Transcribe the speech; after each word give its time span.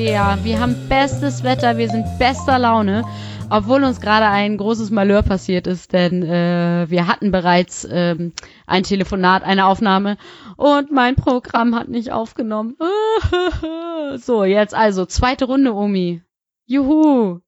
Bea. 0.00 0.38
Wir 0.42 0.58
haben 0.60 0.88
bestes 0.88 1.42
Wetter, 1.42 1.76
wir 1.76 1.90
sind 1.90 2.06
bester 2.18 2.58
Laune, 2.58 3.04
obwohl 3.50 3.84
uns 3.84 4.00
gerade 4.00 4.24
ein 4.24 4.56
großes 4.56 4.90
Malheur 4.90 5.22
passiert 5.22 5.66
ist, 5.66 5.92
denn 5.92 6.22
äh, 6.22 6.86
wir 6.88 7.06
hatten 7.06 7.30
bereits 7.30 7.86
ähm, 7.90 8.32
ein 8.66 8.82
Telefonat, 8.82 9.42
eine 9.42 9.66
Aufnahme 9.66 10.16
und 10.56 10.90
mein 10.90 11.16
Programm 11.16 11.74
hat 11.74 11.88
nicht 11.88 12.12
aufgenommen. 12.12 12.78
so, 14.16 14.44
jetzt 14.44 14.74
also 14.74 15.04
zweite 15.04 15.44
Runde, 15.44 15.74
Omi. 15.74 16.22
Juhu. 16.64 17.40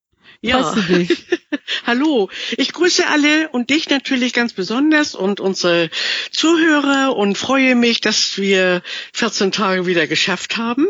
Ja. 0.43 0.75
Hallo. 1.87 2.30
Ich 2.56 2.73
grüße 2.73 3.06
alle 3.06 3.48
und 3.51 3.70
dich 3.70 3.88
natürlich 3.88 4.33
ganz 4.33 4.52
besonders 4.52 5.15
und 5.15 5.41
unsere 5.41 5.91
Zuhörer 6.30 7.16
und 7.16 7.37
freue 7.37 7.75
mich, 7.75 8.01
dass 8.01 8.38
wir 8.38 8.83
14 9.12 9.52
Tage 9.52 9.87
wieder 9.87 10.06
geschafft 10.06 10.56
haben 10.56 10.87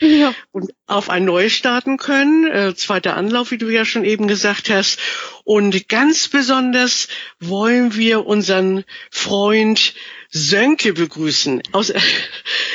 ja. 0.00 0.34
und 0.52 0.72
auf 0.86 1.10
ein 1.10 1.24
neues 1.24 1.52
starten 1.52 1.96
können. 1.96 2.46
Äh, 2.46 2.74
zweiter 2.74 3.16
Anlauf, 3.16 3.50
wie 3.50 3.58
du 3.58 3.68
ja 3.68 3.84
schon 3.84 4.04
eben 4.04 4.28
gesagt 4.28 4.70
hast. 4.70 4.98
Und 5.44 5.88
ganz 5.88 6.28
besonders 6.28 7.08
wollen 7.40 7.96
wir 7.96 8.26
unseren 8.26 8.84
Freund 9.10 9.94
Sönke 10.30 10.92
begrüßen. 10.92 11.62
Aus, 11.72 11.92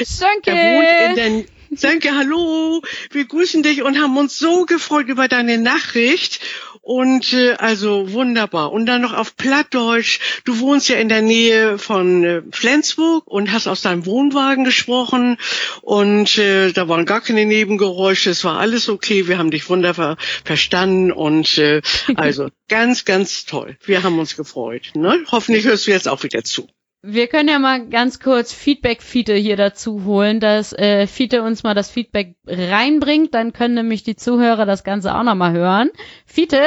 Sönke! 0.03 0.51
Er 0.51 0.75
wohnt 0.75 1.09
in 1.09 1.15
den 1.15 1.47
Sönke, 1.73 2.13
hallo, 2.13 2.81
wir 3.11 3.25
grüßen 3.25 3.63
dich 3.63 3.81
und 3.81 3.97
haben 3.97 4.17
uns 4.17 4.37
so 4.37 4.65
gefreut 4.65 5.07
über 5.07 5.29
deine 5.29 5.57
Nachricht. 5.57 6.41
Und 6.81 7.31
äh, 7.33 7.53
also 7.53 8.11
wunderbar. 8.11 8.71
Und 8.71 8.87
dann 8.87 9.01
noch 9.01 9.13
auf 9.13 9.37
Plattdeutsch. 9.37 10.19
Du 10.45 10.59
wohnst 10.59 10.89
ja 10.89 10.97
in 10.97 11.09
der 11.09 11.21
Nähe 11.21 11.77
von 11.77 12.23
äh, 12.23 12.41
Flensburg 12.51 13.27
und 13.27 13.51
hast 13.51 13.67
aus 13.67 13.81
deinem 13.81 14.07
Wohnwagen 14.07 14.63
gesprochen. 14.63 15.37
Und 15.81 16.37
äh, 16.39 16.71
da 16.71 16.89
waren 16.89 17.05
gar 17.05 17.21
keine 17.21 17.45
Nebengeräusche. 17.45 18.31
Es 18.31 18.43
war 18.43 18.59
alles 18.59 18.89
okay. 18.89 19.27
Wir 19.27 19.37
haben 19.37 19.51
dich 19.51 19.69
wunderbar 19.69 20.17
verstanden. 20.43 21.11
Und 21.11 21.57
äh, 21.59 21.81
also 22.15 22.49
ganz, 22.67 23.05
ganz 23.05 23.45
toll. 23.45 23.77
Wir 23.85 24.01
haben 24.01 24.17
uns 24.17 24.35
gefreut. 24.35 24.91
Ne? 24.95 25.23
Hoffentlich 25.31 25.65
hörst 25.65 25.85
du 25.85 25.91
jetzt 25.91 26.07
auch 26.07 26.23
wieder 26.23 26.43
zu. 26.43 26.67
Wir 27.03 27.25
können 27.25 27.49
ja 27.49 27.57
mal 27.57 27.87
ganz 27.87 28.19
kurz 28.19 28.53
Feedback-Fiete 28.53 29.33
hier 29.33 29.57
dazu 29.57 30.03
holen, 30.05 30.39
dass 30.39 30.71
äh, 30.71 31.07
Fiete 31.07 31.41
uns 31.41 31.63
mal 31.63 31.73
das 31.73 31.89
Feedback 31.89 32.35
reinbringt. 32.45 33.33
Dann 33.33 33.53
können 33.53 33.73
nämlich 33.73 34.03
die 34.03 34.15
Zuhörer 34.15 34.67
das 34.67 34.83
Ganze 34.83 35.15
auch 35.15 35.23
nochmal 35.23 35.51
hören. 35.51 35.89
Fiete? 36.27 36.61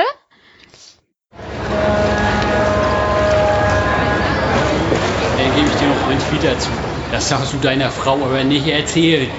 Dann 5.38 5.54
gebe 5.54 5.68
ich 5.68 5.74
dir 5.76 5.86
noch 5.86 6.08
ein 6.08 6.18
Feed 6.18 6.42
dazu. 6.42 6.70
Das 7.12 7.28
sagst 7.28 7.52
du 7.52 7.58
deiner 7.58 7.90
Frau 7.92 8.14
aber 8.14 8.42
nicht 8.42 8.66
erzählen. 8.66 9.30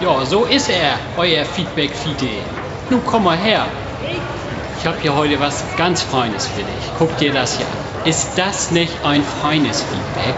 Ja, 0.00 0.24
so 0.24 0.46
ist 0.46 0.68
er, 0.68 0.98
euer 1.16 1.44
Feedback-Fiete. 1.44 2.26
Nun 2.90 3.02
komm 3.06 3.22
mal 3.22 3.38
her. 3.38 3.66
Ich 4.80 4.86
habe 4.86 4.96
hier 5.00 5.14
heute 5.14 5.38
was 5.38 5.62
ganz 5.76 6.02
Feines 6.02 6.48
für 6.48 6.62
dich. 6.62 6.90
Guck 6.98 7.16
dir 7.18 7.32
das 7.32 7.56
hier 7.56 7.66
an. 7.66 7.89
Ist 8.06 8.38
das 8.38 8.70
nicht 8.70 9.04
ein 9.04 9.22
feines 9.22 9.82
Feedback? 9.82 10.34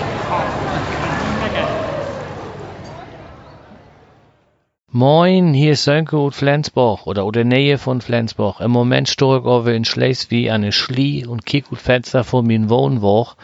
Moin, 4.91 5.55
hier 5.55 5.73
ist 5.73 5.85
Sönke 5.85 6.19
und 6.19 6.35
Flensburg 6.35 7.07
oder 7.07 7.25
oder 7.25 7.45
Nähe 7.45 7.79
von 7.79 8.01
Flensburg. 8.01 8.59
Im 8.59 8.73
Moment 8.73 9.09
stehe 9.09 9.39
ich 9.39 9.67
in 9.77 9.85
Schleswig 9.85 10.51
an 10.51 10.63
der 10.63 10.73
Schlie 10.73 11.25
und 11.25 11.47
kick 11.47 11.71
ut 11.71 11.79
Fenster 11.79 12.25
von 12.25 12.45
min 12.45 12.69
Wohnwoch. 12.69 13.37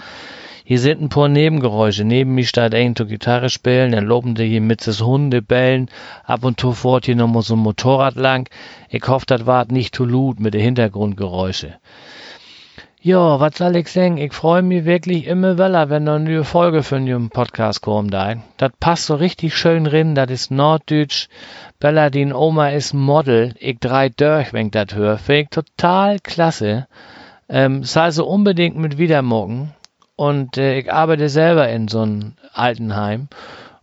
Hier 0.65 0.81
sind 0.81 1.01
ein 1.01 1.11
paar 1.11 1.29
Nebengeräusche. 1.29 2.05
Neben 2.05 2.35
mir 2.35 2.45
steht 2.45 2.75
ein 2.75 2.97
zu 2.97 3.07
Gitarre 3.07 3.51
spielen, 3.51 3.93
dann 3.93 4.05
loben 4.05 4.35
die 4.35 4.49
hier 4.49 4.61
mit 4.61 4.85
des 4.85 5.01
Hunde 5.01 5.43
bellen. 5.43 5.89
Ab 6.25 6.45
und 6.45 6.59
zu 6.59 6.73
fährt 6.73 7.07
hier 7.07 7.15
noch 7.15 7.29
mal 7.29 7.43
so 7.43 7.55
ein 7.55 7.61
Motorrad 7.61 8.17
lang. 8.17 8.51
Ich 8.91 9.07
hoffe, 9.07 9.27
das 9.29 9.47
wart 9.47 9.71
nicht 9.71 9.95
zu 9.95 10.05
laut 10.05 10.41
mit 10.41 10.55
den 10.55 10.61
Hintergrundgeräusche. 10.61 11.77
Ja, 13.01 13.39
was 13.39 13.59
soll 13.59 13.77
ich 13.77 13.93
sagen? 13.93 14.19
Ich 14.19 14.33
freue 14.33 14.63
mich 14.63 14.85
wirklich 14.85 15.29
immer 15.29 15.57
weller, 15.57 15.89
wenn 15.89 16.09
eine 16.09 16.19
neue 16.19 16.43
Folge 16.43 16.83
von 16.83 17.07
dem 17.07 17.31
Podcast 17.31 17.81
kommt. 17.81 18.13
Das 18.13 18.73
passt 18.81 19.07
so 19.07 19.15
richtig 19.15 19.57
schön 19.57 19.87
rein. 19.87 20.17
Das 20.17 20.29
ist 20.33 20.51
Norddeutsch. 20.51 21.29
Bella, 21.79 22.11
die 22.11 22.33
Oma 22.33 22.71
ist 22.71 22.95
Model. 22.95 23.55
Ich 23.61 23.79
drei 23.79 24.09
durch, 24.09 24.53
wenn 24.53 24.67
ich 24.67 24.73
das 24.73 24.97
höre. 24.97 25.17
Finde 25.17 25.43
ich 25.43 25.49
total 25.51 26.19
klasse. 26.19 26.89
Ähm, 27.49 27.85
sei 27.85 28.11
so 28.11 28.27
unbedingt 28.27 28.77
mit 28.77 28.99
Wiedermorgen. 28.99 29.73
Und 30.17 30.59
äh, 30.59 30.81
ich 30.81 30.93
arbeite 30.93 31.29
selber 31.29 31.69
in 31.69 31.87
so 31.87 32.01
einem 32.01 32.33
Altenheim. 32.53 33.29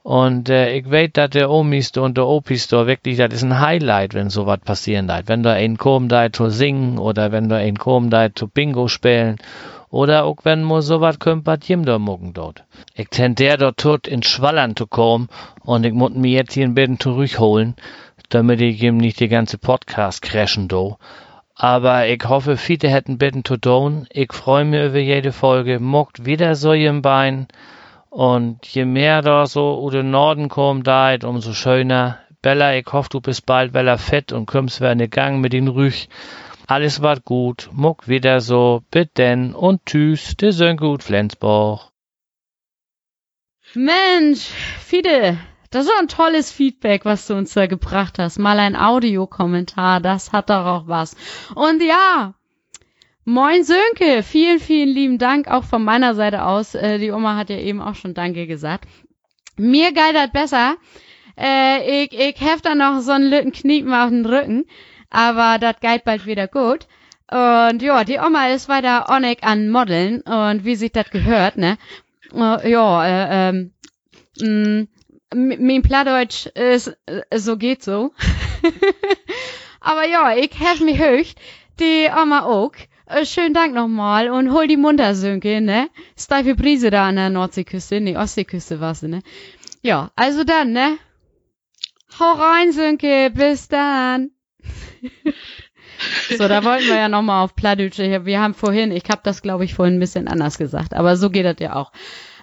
Und 0.06 0.50
äh, 0.50 0.78
ich 0.78 0.92
weiß, 0.92 1.10
dass 1.14 1.32
der 1.32 1.50
Omis 1.50 1.90
und 1.98 2.16
der 2.16 2.28
Opis 2.28 2.68
da 2.68 2.86
wirklich, 2.86 3.18
das 3.18 3.34
ist 3.34 3.42
ein 3.42 3.60
Highlight, 3.60 4.14
wenn 4.14 4.30
sowas 4.30 4.60
passieren 4.64 5.08
da. 5.08 5.22
Wenn 5.26 5.42
da 5.42 5.54
ein 5.54 5.80
kommt 5.80 6.12
da 6.12 6.32
zu 6.32 6.52
singen 6.52 7.00
oder 7.00 7.32
wenn 7.32 7.50
da 7.50 7.56
ein 7.56 7.76
kommt 7.76 8.14
da 8.14 8.32
zu 8.32 8.48
Bingo 8.48 8.88
spielen 8.88 9.38
oder 9.90 10.26
auch 10.26 10.38
wenn 10.44 10.62
mo 10.62 10.82
sowas 10.82 11.18
kommt, 11.18 11.48
was 11.48 11.68
jem 11.68 11.86
da 11.86 11.98
mucken 11.98 12.34
dort. 12.34 12.66
Ich 12.94 13.10
tendiere 13.10 13.58
dort 13.58 13.78
tot 13.78 14.08
in 14.08 14.22
Schwallern 14.22 14.76
zu 14.76 14.86
kommen 14.86 15.28
und 15.64 15.84
ich 15.88 15.94
muss 15.94 16.14
mir 16.14 16.34
jetzt 16.34 16.54
hier 16.54 16.66
ein 16.66 16.76
bisschen 16.76 17.00
zurückholen, 17.00 17.74
damit 18.30 18.62
ich 18.62 18.84
ihm 18.84 18.98
nicht 18.98 19.20
die 19.20 19.28
ganze 19.28 19.58
Podcast 19.58 20.22
crashen 20.22 20.68
do. 20.68 21.00
Aber 21.56 22.06
ich 22.06 22.24
hoffe, 22.26 22.58
viele 22.58 22.90
hätten 22.90 23.18
bitten 23.18 23.44
zu 23.44 23.58
tun. 23.58 24.06
Ich 24.12 24.32
freue 24.34 24.66
mich 24.66 24.86
über 24.86 25.00
jede 25.00 25.32
Folge. 25.32 25.80
Muckt 25.80 26.28
wieder 26.28 26.54
so 26.54 26.74
im 26.74 27.02
Bein. 27.02 27.48
Und 28.16 28.66
je 28.68 28.86
mehr 28.86 29.22
da 29.22 29.46
so 29.46 29.78
u 29.84 29.90
den 29.90 30.10
Norden 30.10 30.48
kommt, 30.48 30.88
da 30.88 31.18
umso 31.26 31.52
schöner. 31.52 32.20
Bella, 32.42 32.74
ich 32.74 32.86
hoffe, 32.94 33.10
du 33.10 33.20
bist 33.20 33.46
bald 33.46 33.74
weller 33.74 33.98
fett 33.98 34.32
und 34.32 34.46
kommst 34.46 34.80
wieder 34.80 34.94
in 34.94 35.00
den 35.00 35.10
Gang 35.10 35.42
mit 35.42 35.52
den 35.52 35.68
Rüch. 35.68 36.08
Alles 36.66 37.02
war 37.02 37.20
gut, 37.20 37.68
muck 37.74 38.08
wieder 38.08 38.40
so, 38.40 38.84
bitte 38.90 39.52
und 39.54 39.86
tschüss, 39.86 40.38
der 40.38 40.54
Sönke 40.54 40.86
gut 40.86 41.04
Flensburg. 41.04 41.92
Mensch, 43.74 44.46
Fide, 44.80 45.38
das 45.72 45.88
ist 45.88 45.94
ein 46.00 46.08
tolles 46.08 46.54
Feedback, 46.54 47.04
was 47.04 47.28
du 47.28 47.34
uns 47.34 47.54
da 47.54 47.68
gebracht 47.68 48.18
hast. 48.18 48.40
Mal 48.40 48.60
ein 48.60 48.78
Audiokommentar, 48.78 50.00
das 50.00 50.32
hat 50.32 50.50
doch 50.50 50.66
auch 50.66 50.88
was. 50.88 51.18
Und 51.54 51.84
ja, 51.84 52.34
Moin 53.28 53.64
Sönke, 53.64 54.22
vielen, 54.22 54.60
vielen 54.60 54.90
lieben 54.90 55.18
Dank 55.18 55.48
auch 55.48 55.64
von 55.64 55.84
meiner 55.84 56.14
Seite 56.14 56.46
aus. 56.46 56.76
Äh, 56.76 57.00
die 57.00 57.10
Oma 57.10 57.36
hat 57.36 57.50
ja 57.50 57.58
eben 57.58 57.82
auch 57.82 57.96
schon 57.96 58.14
Danke 58.14 58.46
gesagt. 58.46 58.88
Mir 59.58 59.94
geidert 59.94 60.32
besser. 60.32 60.76
Äh, 61.36 62.04
ich, 62.04 62.14
ich 62.14 62.40
heft 62.40 62.68
da 62.68 62.76
noch 62.76 63.00
so 63.02 63.14
einen 63.14 63.28
lütten 63.28 63.52
Kniepen 63.52 63.92
auf 63.96 64.10
den 64.10 64.28
Rücken, 64.28 64.66
aber 65.10 65.58
das 65.58 65.80
geit 65.82 66.04
bald 66.04 66.28
wieder 66.28 66.48
gut. 66.48 66.86
Und 67.32 67.82
ja, 67.82 68.04
die 68.04 68.20
Oma 68.20 68.50
ist 68.50 68.70
weiter 68.70 69.08
onig 69.10 69.44
an 69.44 69.72
Modeln 69.72 70.22
und 70.22 70.64
wie 70.64 70.76
sich 70.76 70.92
das 70.92 71.10
gehört, 71.10 71.58
ne? 71.58 71.80
Uh, 72.32 72.60
ja, 72.64 73.06
äh, 73.08 73.50
ähm, 73.50 73.72
mh, 74.40 74.86
mein 75.34 75.82
Plattdeutsch 75.82 76.46
ist, 76.46 76.96
äh, 77.08 77.40
so 77.40 77.58
geht 77.58 77.82
so. 77.82 78.14
aber 79.80 80.08
ja, 80.08 80.38
ich 80.38 80.52
hef 80.60 80.80
mich 80.82 81.00
höcht, 81.00 81.40
die 81.80 82.08
Oma 82.16 82.44
auch. 82.44 82.74
Äh, 83.08 83.26
schönen 83.26 83.54
Dank 83.54 83.76
nochmal 83.76 84.30
und 84.30 84.52
hol 84.52 84.68
die 84.68 84.78
munter, 84.78 85.14
Sönke, 85.14 85.62
ne? 85.62 85.90
Steife 86.18 86.56
Brise 86.56 86.90
da 86.90 87.08
an 87.08 87.18
der 87.18 87.30
Nordseeküste, 87.30 88.02
ne, 88.02 88.18
Ostseeküste 88.18 88.80
war's, 88.80 89.04
ne? 89.04 89.22
Ja, 89.84 90.12
also 90.16 90.44
dann, 90.44 90.72
ne? 90.72 90.98
Hau 92.20 92.34
rein, 92.34 92.72
Sönke, 92.72 93.32
bis 93.32 93.68
dann. 93.68 94.32
so, 96.38 96.48
da 96.48 96.64
wollten 96.64 96.88
wir 96.88 96.96
ja 96.96 97.10
nochmal 97.10 97.44
auf 97.44 97.56
Plattdeutsch. 97.56 98.00
Wir 98.00 98.42
haben 98.42 98.56
vorhin, 98.56 98.92
ich 98.92 99.04
habe 99.10 99.22
das, 99.24 99.44
glaube 99.44 99.66
ich, 99.66 99.76
vorhin 99.76 99.98
ein 99.98 100.00
bisschen 100.00 100.28
anders 100.28 100.58
gesagt, 100.58 100.96
aber 100.96 101.16
so 101.16 101.30
geht 101.30 101.46
das 101.46 101.58
ja 101.60 101.76
auch. 101.76 101.92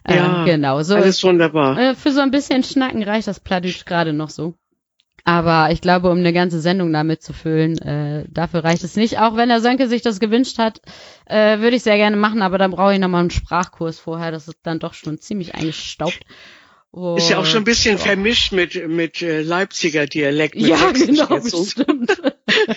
Äh, 0.05 0.17
ja, 0.17 0.45
genau. 0.45 0.83
So 0.83 0.95
alles 0.95 1.23
wunderbar. 1.25 1.77
Äh, 1.77 1.95
für 1.97 2.13
so 2.13 2.21
ein 2.21 2.31
bisschen 2.31 2.63
Schnacken 2.63 3.03
reicht 3.03 3.27
das 3.27 3.41
Plattdeutsch 3.41 3.85
gerade 3.85 4.13
noch 4.13 4.31
so. 4.31 4.55
Aber 5.25 5.71
ich 5.71 5.81
glaube, 5.81 6.11
um 6.11 6.19
eine 6.19 6.33
ganze 6.33 6.61
Sendung 6.61 6.93
damit 6.93 7.23
zu 7.23 7.33
füllen, 7.33 7.79
äh, 7.79 8.25
dafür 8.29 8.65
reicht 8.65 8.83
es 8.83 8.97
nicht. 8.97 9.19
Auch 9.21 9.37
wenn 9.37 9.49
der 9.49 9.61
Sönke 9.61 9.87
sich 9.87 10.03
das 10.03 10.19
gewünscht 10.19 10.59
hat, 10.59 10.81
äh, 11.27 11.61
würde 11.61 11.77
ich 11.77 11.85
sehr 11.85 11.97
gerne 11.97 12.17
machen, 12.17 12.43
aber 12.43 12.59
dann 12.59 12.73
brauche 12.73 12.93
ich 12.93 12.99
nochmal 12.99 13.21
einen 13.21 13.31
Sprachkurs 13.31 14.01
vorher. 14.01 14.33
Das 14.33 14.49
ist 14.49 14.59
dann 14.65 14.81
doch 14.81 14.95
schon 14.95 15.19
ziemlich 15.19 15.55
eingestaubt. 15.55 16.21
Oh, 16.95 17.15
ist 17.17 17.31
ja 17.31 17.39
auch 17.39 17.47
schon 17.47 17.63
ein 17.63 17.65
bisschen 17.65 17.97
ja. 17.97 18.03
vermischt 18.05 18.53
mit, 18.53 18.87
mit 18.87 19.23
äh, 19.23 19.41
Leipziger 19.41 20.05
Dialekt. 20.05 20.57
Mit 20.57 20.67
ja, 20.67 20.91
genau, 20.93 21.41
stimmt. 21.41 22.21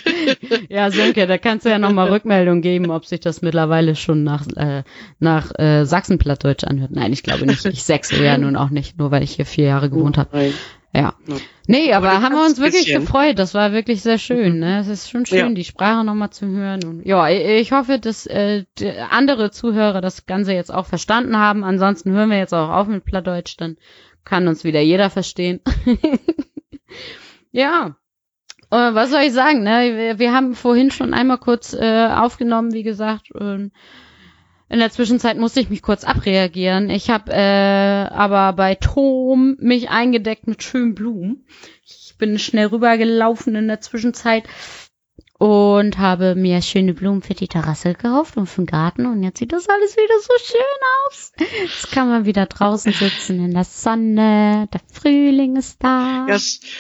ja, 0.69 0.89
Sönke, 0.89 1.27
da 1.27 1.38
kannst 1.38 1.65
du 1.65 1.69
ja 1.69 1.80
nochmal 1.80 2.07
Rückmeldung 2.09 2.62
geben, 2.62 2.92
ob 2.92 3.06
sich 3.06 3.19
das 3.19 3.42
mittlerweile 3.42 3.95
schon 3.95 4.24
nach, 4.24 4.47
äh, 4.56 4.83
nach 5.19 5.51
äh, 5.59 5.83
Sachsenplattdeutsch 5.83 6.63
anhört. 6.63 6.92
Nein, 6.92 7.12
ich 7.12 7.24
glaube 7.24 7.45
nicht. 7.45 7.65
Ich 7.65 7.83
sechse 7.83 8.24
ja 8.24 8.38
nun 8.38 8.56
auch 8.56 8.69
nicht, 8.69 8.97
nur 8.97 9.12
weil 9.12 9.21
ich 9.21 9.31
hier 9.31 9.45
vier 9.45 9.65
Jahre 9.65 9.89
gewohnt 9.89 10.18
habe. 10.18 10.53
Ja. 10.95 11.13
Nee, 11.68 11.94
aber, 11.94 12.12
aber 12.12 12.21
haben 12.21 12.36
wir 12.36 12.45
uns 12.45 12.59
wirklich 12.59 12.86
bisschen. 12.86 13.01
gefreut. 13.01 13.39
Das 13.39 13.53
war 13.53 13.71
wirklich 13.71 14.01
sehr 14.01 14.18
schön. 14.18 14.53
Mhm. 14.53 14.59
Ne? 14.59 14.80
Es 14.80 14.88
ist 14.88 15.09
schon 15.09 15.25
schön, 15.25 15.38
ja. 15.39 15.50
die 15.50 15.63
Sprache 15.63 16.03
nochmal 16.03 16.30
zu 16.30 16.47
hören. 16.47 16.83
Und 16.83 17.06
ja, 17.06 17.27
ich 17.30 17.71
hoffe, 17.71 18.00
dass 18.00 18.25
äh, 18.25 18.65
andere 19.09 19.51
Zuhörer 19.51 20.01
das 20.01 20.25
Ganze 20.25 20.53
jetzt 20.53 20.74
auch 20.74 20.86
verstanden 20.86 21.38
haben. 21.38 21.63
Ansonsten 21.63 22.12
hören 22.12 22.30
wir 22.30 22.38
jetzt 22.38 22.53
auch 22.53 22.69
auf 22.69 22.88
mit 22.88 23.03
Plattdeutsch, 23.03 23.56
dann 23.57 23.77
kann 24.24 24.47
uns 24.47 24.63
wieder 24.63 24.81
jeder 24.81 25.09
verstehen. 25.09 25.62
Ja. 27.56 27.95
Äh, 28.69 28.94
was 28.94 29.12
soll 29.12 29.21
ich 29.21 29.31
sagen? 29.31 29.63
Ne? 29.63 29.95
Wir, 29.95 30.19
wir 30.19 30.33
haben 30.33 30.56
vorhin 30.56 30.92
schon 30.92 31.13
einmal 31.13 31.38
kurz 31.38 31.74
äh, 31.74 32.07
aufgenommen, 32.07 32.74
wie 32.74 32.83
gesagt. 32.83 33.30
Ähm, 33.39 33.71
in 34.67 34.79
der 34.79 34.89
Zwischenzeit 34.89 35.38
musste 35.38 35.59
ich 35.59 35.69
mich 35.69 35.81
kurz 35.81 36.03
abreagieren. 36.03 36.89
Ich 36.89 37.09
habe 37.09 37.31
äh, 37.31 38.07
aber 38.09 38.53
bei 38.53 38.75
Tom 38.75 39.57
mich 39.59 39.89
eingedeckt 39.89 40.47
mit 40.47 40.63
schönen 40.63 40.95
Blumen. 40.95 41.45
Ich 41.83 42.15
bin 42.17 42.39
schnell 42.39 42.67
rübergelaufen 42.67 43.56
in 43.56 43.67
der 43.67 43.81
Zwischenzeit 43.81 44.44
und 45.37 45.97
habe 45.97 46.35
mir 46.35 46.61
schöne 46.61 46.93
Blumen 46.93 47.21
für 47.21 47.33
die 47.33 47.49
Terrasse 47.49 47.93
gekauft 47.93 48.37
und 48.37 48.47
für 48.47 48.61
den 48.61 48.67
Garten 48.67 49.05
und 49.05 49.21
jetzt 49.21 49.39
sieht 49.39 49.51
das 49.51 49.67
alles 49.67 49.97
wieder 49.97 50.19
so 50.21 50.33
schön 50.41 50.61
aus. 51.07 51.33
Jetzt 51.61 51.91
kann 51.91 52.07
man 52.07 52.25
wieder 52.25 52.45
draußen 52.45 52.93
sitzen 52.93 53.43
in 53.43 53.53
der 53.53 53.65
Sonne, 53.65 54.69
der 54.73 54.81
Frühling 54.93 55.57
ist 55.57 55.83
da. 55.83 56.25
Ja, 56.29 56.37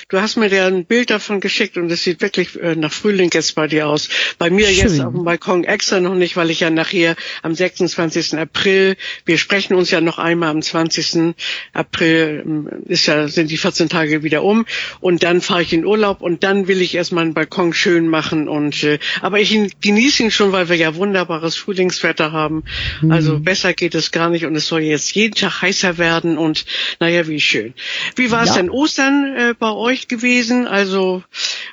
du 0.07 0.21
hast 0.21 0.37
mir 0.37 0.47
ja 0.47 0.67
ein 0.67 0.85
Bild 0.85 1.09
davon 1.09 1.41
geschickt 1.41 1.75
und 1.75 1.91
es 1.91 2.03
sieht 2.03 2.21
wirklich 2.21 2.57
äh, 2.61 2.75
nach 2.77 2.93
Frühling 2.93 3.29
jetzt 3.33 3.55
bei 3.55 3.67
dir 3.67 3.89
aus. 3.89 4.07
Bei 4.37 4.49
mir 4.49 4.67
Schön. 4.67 4.87
jetzt 4.87 5.01
auf 5.01 5.13
dem 5.13 5.25
Balkon 5.25 5.65
extra 5.65 5.99
noch 5.99 6.15
nicht, 6.15 6.37
weil 6.37 6.49
ich 6.49 6.61
ja 6.61 6.69
nachher 6.69 7.17
am 7.41 7.53
26. 7.53 8.37
April, 8.37 8.95
wir 9.25 9.37
sprechen 9.37 9.75
uns 9.75 9.91
ja 9.91 9.99
noch 9.99 10.17
einmal 10.17 10.49
am 10.49 10.61
20. 10.61 11.35
April, 11.73 12.43
ähm, 12.45 12.69
ist 12.85 13.05
ja, 13.07 13.27
sind 13.27 13.51
die 13.51 13.57
14 13.57 13.89
Tage 13.89 14.23
wieder 14.23 14.43
um 14.43 14.65
und 15.01 15.23
dann 15.23 15.41
fahre 15.41 15.61
ich 15.61 15.73
in 15.73 15.85
Urlaub 15.85 16.21
und 16.21 16.43
dann 16.43 16.69
will 16.69 16.81
ich 16.81 16.95
erstmal 16.95 17.25
einen 17.25 17.33
Balkon 17.33 17.73
schön 17.73 18.07
machen 18.07 18.44
und 18.47 18.83
äh, 18.83 18.99
aber 19.21 19.39
ich 19.39 19.57
genieße 19.81 20.23
ihn 20.23 20.31
schon, 20.31 20.51
weil 20.51 20.69
wir 20.69 20.75
ja 20.75 20.95
wunderbares 20.95 21.55
Frühlingswetter 21.55 22.31
haben. 22.31 22.63
Also 23.09 23.39
besser 23.39 23.73
geht 23.73 23.95
es 23.95 24.11
gar 24.11 24.29
nicht 24.29 24.45
und 24.45 24.55
es 24.55 24.67
soll 24.67 24.81
jetzt 24.81 25.13
jeden 25.15 25.35
Tag 25.35 25.61
heißer 25.61 25.97
werden 25.97 26.37
und 26.37 26.65
naja, 26.99 27.27
wie 27.27 27.39
schön. 27.39 27.73
Wie 28.15 28.31
war 28.31 28.43
es 28.43 28.49
Ja. 28.49 28.55
denn 28.55 28.69
Ostern 28.69 29.35
äh, 29.35 29.53
bei 29.57 29.71
euch 29.71 30.07
gewesen? 30.07 30.67
Also 30.67 31.23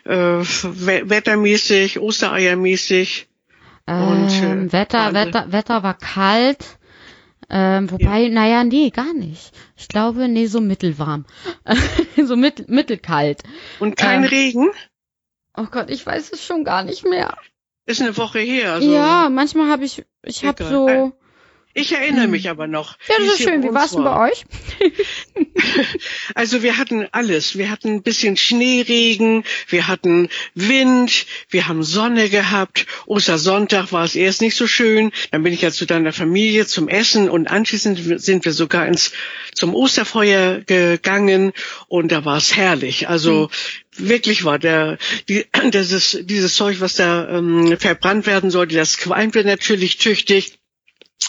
äh, 0.04 0.12
we 0.12 1.02
wettermäßig, 1.06 1.98
Ostereiermäßig? 2.00 3.28
Und, 3.86 4.30
Ähm, 4.42 4.68
äh, 4.68 4.72
Wetter, 4.72 5.12
Wahnsinn. 5.12 5.14
Wetter, 5.14 5.52
Wetter 5.52 5.82
war 5.82 5.98
kalt. 5.98 6.78
Ähm, 7.54 7.90
wobei, 7.90 8.28
naja, 8.28 8.64
nee, 8.64 8.88
gar 8.90 9.12
nicht. 9.12 9.50
Ich 9.76 9.88
glaube, 9.88 10.26
nee, 10.28 10.46
so 10.46 10.60
mittelwarm. 10.60 11.26
so 12.24 12.36
mittel, 12.36 12.64
mittelkalt. 12.68 13.42
Und 13.78 13.96
kein 13.96 14.22
Ähm, 14.22 14.28
Regen? 14.30 14.70
Oh 15.56 15.66
Gott, 15.70 15.90
ich 15.90 16.04
weiß 16.04 16.32
es 16.32 16.44
schon 16.44 16.64
gar 16.64 16.82
nicht 16.82 17.04
mehr. 17.04 17.36
Ist 17.86 18.00
eine 18.00 18.16
Woche 18.16 18.38
her. 18.38 18.74
Also 18.74 18.92
ja, 18.92 19.28
manchmal 19.28 19.70
habe 19.70 19.84
ich, 19.84 20.04
ich 20.22 20.44
habe 20.44 20.64
so. 20.64 21.12
Ich 21.74 21.92
erinnere 21.92 22.28
mich 22.28 22.50
aber 22.50 22.66
noch. 22.66 22.98
Ja, 23.08 23.14
das 23.18 23.26
es 23.26 23.32
ist 23.40 23.48
schön. 23.48 23.62
Wie 23.62 23.68
uns 23.68 23.74
war's 23.74 23.90
denn 23.92 24.04
war. 24.04 24.18
bei 24.18 24.30
euch? 24.30 24.44
Also 26.34 26.62
wir 26.62 26.78
hatten 26.78 27.06
alles. 27.12 27.56
Wir 27.56 27.70
hatten 27.70 27.88
ein 27.88 28.02
bisschen 28.02 28.36
Schneeregen, 28.36 29.44
wir 29.68 29.86
hatten 29.88 30.28
Wind, 30.54 31.26
wir 31.50 31.68
haben 31.68 31.82
Sonne 31.82 32.28
gehabt. 32.28 32.86
Ostersonntag 33.06 33.92
war 33.92 34.04
es 34.04 34.14
erst 34.14 34.40
nicht 34.40 34.56
so 34.56 34.66
schön. 34.66 35.12
Dann 35.30 35.42
bin 35.42 35.52
ich 35.52 35.62
ja 35.62 35.70
zu 35.70 35.86
deiner 35.86 36.12
Familie 36.12 36.66
zum 36.66 36.88
Essen 36.88 37.30
und 37.30 37.48
anschließend 37.48 38.20
sind 38.20 38.44
wir 38.44 38.52
sogar 38.52 38.86
ins 38.86 39.12
zum 39.54 39.74
Osterfeuer 39.74 40.60
gegangen 40.60 41.52
und 41.88 42.12
da 42.12 42.24
war 42.24 42.36
es 42.36 42.56
herrlich. 42.56 43.08
Also 43.08 43.50
wirklich 43.96 44.44
war 44.44 44.58
der 44.58 44.98
die, 45.28 45.46
dieses 45.72 46.18
dieses 46.22 46.54
Zeug, 46.54 46.80
was 46.80 46.96
da 46.96 47.28
ähm, 47.28 47.76
verbrannt 47.78 48.26
werden 48.26 48.50
sollte, 48.50 48.74
das 48.74 48.98
qualmte 48.98 49.44
natürlich 49.44 49.98
tüchtig. 49.98 50.58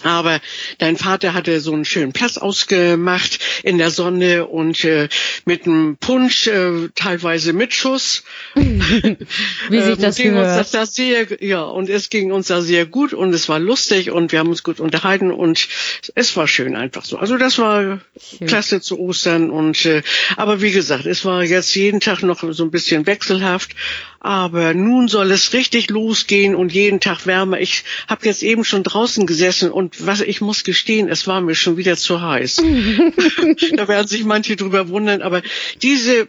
Aber 0.03 0.39
dein 0.77 0.97
Vater 0.97 1.33
hatte 1.33 1.59
so 1.59 1.73
einen 1.73 1.85
schönen 1.85 2.13
Platz 2.13 2.37
ausgemacht 2.37 3.39
in 3.63 3.77
der 3.77 3.91
Sonne 3.91 4.47
und 4.47 4.83
äh, 4.83 5.09
mit 5.45 5.65
einem 5.65 5.97
Punsch, 5.97 6.47
äh, 6.47 6.89
teilweise 6.95 7.53
mit 7.53 7.73
Schuss. 7.73 8.23
Wie 8.55 9.81
sich 9.81 9.95
Ähm, 9.95 10.01
das 10.01 10.15
ging 10.15 10.35
uns 10.35 10.47
das, 10.47 10.71
gehört. 10.71 10.73
das 10.73 10.95
sehr, 10.95 11.43
ja, 11.43 11.63
und 11.63 11.89
es 11.89 12.09
ging 12.09 12.31
uns 12.31 12.47
da 12.47 12.61
sehr 12.61 12.85
gut 12.85 13.13
und 13.13 13.33
es 13.33 13.49
war 13.49 13.59
lustig 13.59 14.11
und 14.11 14.31
wir 14.31 14.39
haben 14.39 14.49
uns 14.49 14.63
gut 14.63 14.79
unterhalten 14.79 15.31
und 15.31 15.67
es 16.15 16.35
war 16.35 16.47
schön 16.47 16.75
einfach 16.75 17.05
so. 17.05 17.17
Also 17.17 17.37
das 17.37 17.57
war 17.57 18.01
Schön. 18.37 18.47
klasse 18.47 18.81
zu 18.81 18.99
Ostern 18.99 19.49
und 19.49 19.85
äh, 19.85 20.01
aber 20.37 20.61
wie 20.61 20.71
gesagt, 20.71 21.05
es 21.05 21.25
war 21.25 21.43
jetzt 21.43 21.75
jeden 21.75 21.99
Tag 21.99 22.21
noch 22.23 22.43
so 22.51 22.63
ein 22.63 22.71
bisschen 22.71 23.05
wechselhaft, 23.05 23.75
aber 24.19 24.73
nun 24.73 25.09
soll 25.09 25.31
es 25.31 25.51
richtig 25.53 25.89
losgehen 25.89 26.55
und 26.55 26.71
jeden 26.71 26.99
Tag 27.01 27.25
wärmer. 27.25 27.59
Ich 27.59 27.83
habe 28.07 28.25
jetzt 28.25 28.41
eben 28.41 28.63
schon 28.63 28.83
draußen 28.83 29.27
gesessen 29.27 29.69
und 29.71 29.82
was 29.99 30.21
ich 30.21 30.41
muss 30.41 30.63
gestehen, 30.63 31.09
es 31.09 31.27
war 31.27 31.41
mir 31.41 31.55
schon 31.55 31.77
wieder 31.77 31.97
zu 31.97 32.21
heiß. 32.21 32.57
da 33.75 33.87
werden 33.87 34.07
sich 34.07 34.23
manche 34.23 34.55
drüber 34.55 34.89
wundern, 34.89 35.21
aber 35.21 35.41
diese, 35.81 36.27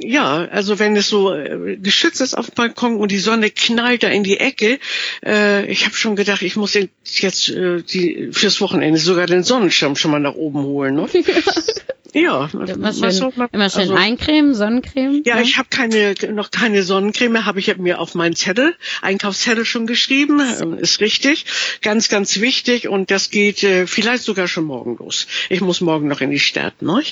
ja, 0.00 0.46
also 0.46 0.78
wenn 0.78 0.96
es 0.96 1.08
so 1.08 1.32
äh, 1.34 1.76
geschützt 1.76 2.20
ist 2.20 2.36
auf 2.36 2.50
dem 2.50 2.54
Balkon 2.54 2.96
und 2.96 3.10
die 3.10 3.18
Sonne 3.18 3.50
knallt 3.50 4.02
da 4.02 4.08
in 4.08 4.24
die 4.24 4.38
Ecke, 4.38 4.78
äh, 5.24 5.66
ich 5.66 5.84
habe 5.84 5.94
schon 5.94 6.16
gedacht, 6.16 6.42
ich 6.42 6.56
muss 6.56 6.74
jetzt 6.74 7.48
äh, 7.48 7.82
die 7.82 8.28
fürs 8.32 8.60
Wochenende 8.60 8.98
sogar 8.98 9.26
den 9.26 9.42
Sonnenschirm 9.42 9.96
schon 9.96 10.10
mal 10.10 10.20
nach 10.20 10.34
oben 10.34 10.62
holen. 10.62 10.94
Ne? 10.94 11.08
ja, 12.16 12.48
Immer 12.52 12.82
was 12.82 12.98
schön, 12.98 13.10
soll 13.12 13.32
man- 13.36 13.48
immer 13.52 13.70
schön 13.70 13.80
also- 13.82 13.94
eincremen, 13.94 14.54
Sonnencreme. 14.54 15.22
ja, 15.24 15.36
ne? 15.36 15.42
ich 15.42 15.58
habe 15.58 15.68
keine 15.70 16.14
noch 16.32 16.50
keine 16.50 16.82
Sonnencreme, 16.82 17.44
habe 17.44 17.60
ich 17.60 17.76
mir 17.76 18.00
auf 18.00 18.14
meinen 18.14 18.34
Zettel, 18.34 18.74
Einkaufszettel 19.02 19.64
schon 19.64 19.86
geschrieben, 19.86 20.40
ähm, 20.60 20.78
ist 20.78 21.00
richtig, 21.00 21.44
ganz 21.82 22.08
ganz 22.08 22.40
wichtig 22.40 22.88
und 22.88 23.10
das 23.10 23.30
geht 23.30 23.62
äh, 23.62 23.86
vielleicht 23.86 24.24
sogar 24.24 24.48
schon 24.48 24.64
morgen 24.64 24.96
los. 24.98 25.26
Ich 25.50 25.60
muss 25.60 25.80
morgen 25.80 26.08
noch 26.08 26.20
in 26.20 26.30
die 26.30 26.38
Stadt, 26.40 26.80
ne? 26.82 27.02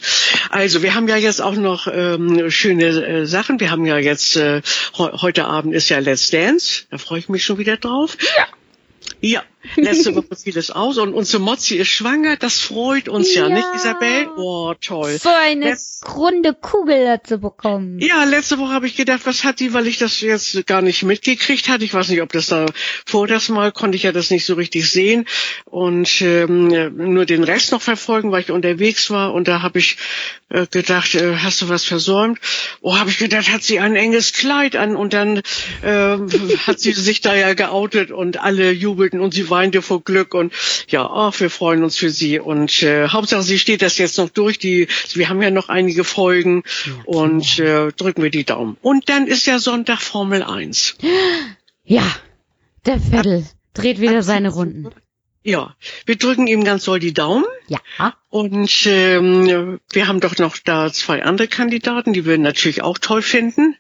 Also 0.51 0.83
wir 0.83 0.95
haben 0.95 1.07
ja 1.09 1.17
jetzt 1.17 1.43
auch 1.43 1.55
noch 1.55 1.87
ähm, 1.93 2.51
schöne 2.51 2.87
äh, 2.87 3.27
Sachen. 3.27 3.61
Wir 3.61 3.71
haben 3.71 3.85
ja 3.85 3.99
jetzt 3.99 4.37
äh, 4.37 4.63
he 4.97 5.03
heute 5.21 5.45
Abend 5.45 5.75
ist 5.75 5.89
ja 5.91 5.99
Let's 5.99 6.31
Dance, 6.31 6.85
da 6.91 6.99
freue 6.99 7.19
ich 7.19 7.29
mich 7.29 7.45
schon 7.45 7.59
wieder 7.59 7.77
drauf. 7.77 8.17
Ja. 8.39 8.47
Ja, 9.21 9.43
letzte 9.77 10.15
Woche 10.17 10.37
fiel 10.37 10.57
es 10.59 10.71
aus 10.71 10.99
und 10.99 11.15
unsere 11.15 11.43
Mozzi 11.43 11.77
ist 11.77 11.89
schwanger, 11.89 12.37
das 12.37 12.59
freut 12.61 13.09
uns 13.09 13.35
ja, 13.35 13.49
Ja. 13.49 13.55
nicht 13.55 13.67
Isabel? 13.75 14.29
Oh, 14.37 14.75
toll. 14.81 15.19
so 15.19 15.31
eine 15.31 15.73
Letz- 15.73 16.03
runde 16.15 16.55
Kugel 16.55 17.05
dazu 17.05 17.39
bekommen. 17.39 17.99
Ja, 18.01 18.25
letzte 18.25 18.59
Woche 18.59 18.73
habe 18.73 18.87
ich 18.87 18.97
gedacht, 18.97 19.23
was 19.25 19.45
hat 19.45 19.61
die, 19.61 19.73
weil 19.73 19.87
ich 19.87 19.99
das 19.99 20.21
jetzt 20.21 20.67
gar 20.67 20.83
nicht 20.83 21.03
mitgekriegt 21.03 21.69
hatte. 21.69 21.85
Ich 21.85 21.95
weiß 21.95 22.09
nicht, 22.11 22.23
ob 22.23 22.33
das 22.33 22.47
da 22.49 22.67
vor 23.07 23.27
das 23.27 23.49
Mal 23.49 23.73
konnte 23.73 23.97
ich 23.97 24.03
ja 24.05 24.13
das 24.13 24.31
nicht 24.31 24.45
so 24.45 24.55
richtig 24.55 24.91
sehen 24.91 25.27
und 25.65 26.21
ähm, 26.21 26.69
nur 26.97 27.25
den 27.27 27.45
Rest 27.45 27.73
noch 27.73 27.83
verfolgen, 27.83 28.31
weil 28.33 28.43
ich 28.43 28.51
unterwegs 28.51 29.11
war 29.11 29.33
und 29.35 29.49
da 29.49 29.63
habe 29.63 29.79
ich 29.79 29.97
äh, 30.51 30.67
gedacht, 30.71 31.15
äh, 31.15 31.37
hast 31.37 31.63
du 31.63 31.69
was 31.69 31.85
versäumt? 31.85 32.39
Oh, 32.81 32.97
habe 32.97 33.11
ich 33.11 33.19
gedacht, 33.19 33.51
hat 33.51 33.63
sie 33.63 33.81
ein 33.81 33.97
enges 33.97 34.33
Kleid 34.33 34.77
an 34.77 34.95
und 34.97 35.13
dann 35.15 35.41
ähm, 35.83 36.29
hat 36.67 36.81
sie 36.81 36.93
sich 36.93 37.21
da 37.21 37.35
ja 37.35 37.55
geoutet 37.55 38.11
und 38.11 38.41
alle 38.41 38.71
jubelten 38.71 39.21
und 39.21 39.33
sie 39.35 39.51
weinte 39.55 39.83
vor 39.83 40.03
Glück 40.03 40.35
und 40.35 40.53
ja, 40.89 41.09
ach, 41.09 41.39
wir 41.39 41.49
freuen 41.49 41.85
uns 41.85 41.97
für 41.97 42.11
sie 42.11 42.41
und 42.41 42.83
äh, 42.83 43.09
Hauptsache 43.09 43.43
sie 43.43 43.59
steht 43.59 43.83
das 43.83 43.99
jetzt 43.99 44.19
noch 44.19 44.29
durch. 44.29 44.59
Die, 44.59 44.89
wir 45.15 45.29
haben 45.29 45.41
ja 45.41 45.51
noch 45.51 45.69
einige 45.69 46.05
Folgen 46.05 46.65
und 47.05 47.59
äh, 47.59 47.93
drücken 47.93 48.23
wir 48.23 48.31
die 48.31 48.45
Daumen. 48.45 48.77
Und 48.83 49.09
dann 49.09 49.27
ist 49.27 49.47
ja 49.47 49.59
Sonntag 49.59 50.01
Formel 50.01 50.43
1. 50.43 50.97
Ja, 51.85 52.05
der 52.87 53.01
Vettel 53.01 53.47
dreht 53.75 54.01
wieder 54.01 54.23
seine 54.23 54.51
Runden. 54.51 54.91
Ja, 55.47 55.77
wir 56.07 56.17
drücken 56.17 56.47
ihm 56.47 56.65
ganz 56.65 56.85
doll 56.85 56.99
die 56.99 57.13
Daumen. 57.13 57.45
Ja. 57.69 57.79
Und 58.31 58.87
ähm, 58.87 59.79
wir 59.93 60.09
haben 60.09 60.21
doch 60.21 60.39
noch 60.39 60.57
da 60.57 60.91
zwei 60.91 61.23
andere 61.23 61.49
Kandidaten, 61.49 62.15
die 62.15 62.25
wir 62.25 62.39
natürlich 62.39 62.83
auch 62.83 62.97
toll 62.97 63.21
finden. 63.21 63.77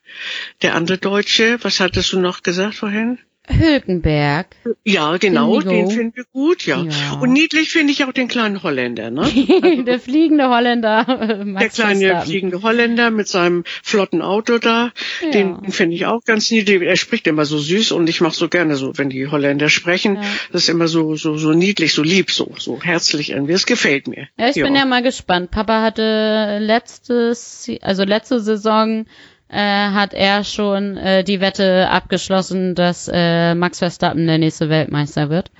Der 0.60 0.74
andere 0.74 0.98
Deutsche, 0.98 1.58
was 1.62 1.80
hattest 1.80 2.12
du 2.12 2.20
noch 2.20 2.42
gesagt 2.42 2.74
vorhin? 2.74 3.18
Hülkenberg. 3.48 4.46
Ja, 4.84 5.16
genau, 5.18 5.54
Indigo. 5.60 5.70
den 5.70 5.90
finden 5.90 6.16
wir 6.16 6.24
gut, 6.32 6.64
ja. 6.66 6.82
Ja. 6.82 7.18
Und 7.20 7.32
niedlich 7.32 7.70
finde 7.70 7.92
ich 7.92 8.04
auch 8.04 8.12
den 8.12 8.28
kleinen 8.28 8.62
Holländer, 8.62 9.10
ne? 9.10 9.24
der 9.86 10.00
fliegende 10.00 10.48
Holländer. 10.48 11.06
äh, 11.08 11.44
Der 11.60 11.68
kleine 11.68 12.22
fliegende 12.22 12.62
Holländer 12.62 13.10
mit 13.10 13.28
seinem 13.28 13.64
flotten 13.82 14.22
Auto 14.22 14.58
da, 14.58 14.92
Ja. 15.22 15.30
den 15.30 15.70
finde 15.72 15.94
ich 15.96 16.06
auch 16.06 16.24
ganz 16.24 16.50
niedlich. 16.50 16.82
Er 16.82 16.96
spricht 16.96 17.26
immer 17.26 17.44
so 17.44 17.58
süß 17.58 17.92
und 17.92 18.08
ich 18.08 18.20
mache 18.20 18.34
so 18.34 18.48
gerne 18.48 18.76
so, 18.76 18.96
wenn 18.96 19.10
die 19.10 19.26
Holländer 19.28 19.68
sprechen. 19.68 20.16
Ja. 20.16 20.22
Das 20.52 20.62
ist 20.62 20.68
immer 20.68 20.88
so 20.88 21.14
so 21.16 21.36
so 21.36 21.52
niedlich, 21.52 21.92
so 21.92 22.02
lieb, 22.02 22.30
so 22.30 22.52
so 22.58 22.80
herzlich 22.82 23.30
irgendwie. 23.30 23.52
Das 23.52 23.66
gefällt 23.66 24.08
mir. 24.08 24.28
Ja, 24.38 24.48
ich 24.48 24.54
bin 24.54 24.74
ja 24.74 24.84
mal 24.84 25.02
gespannt. 25.02 25.50
Papa 25.50 25.82
hatte 25.82 26.58
letztes, 26.60 27.70
also 27.82 28.04
letzte 28.04 28.40
Saison 28.40 29.06
äh, 29.54 29.90
hat 29.92 30.12
er 30.14 30.42
schon 30.44 30.96
äh, 30.96 31.22
die 31.24 31.40
Wette 31.40 31.88
abgeschlossen, 31.88 32.74
dass 32.74 33.08
äh, 33.12 33.54
Max 33.54 33.78
Verstappen 33.78 34.26
der 34.26 34.38
nächste 34.38 34.68
Weltmeister 34.68 35.30
wird. 35.30 35.50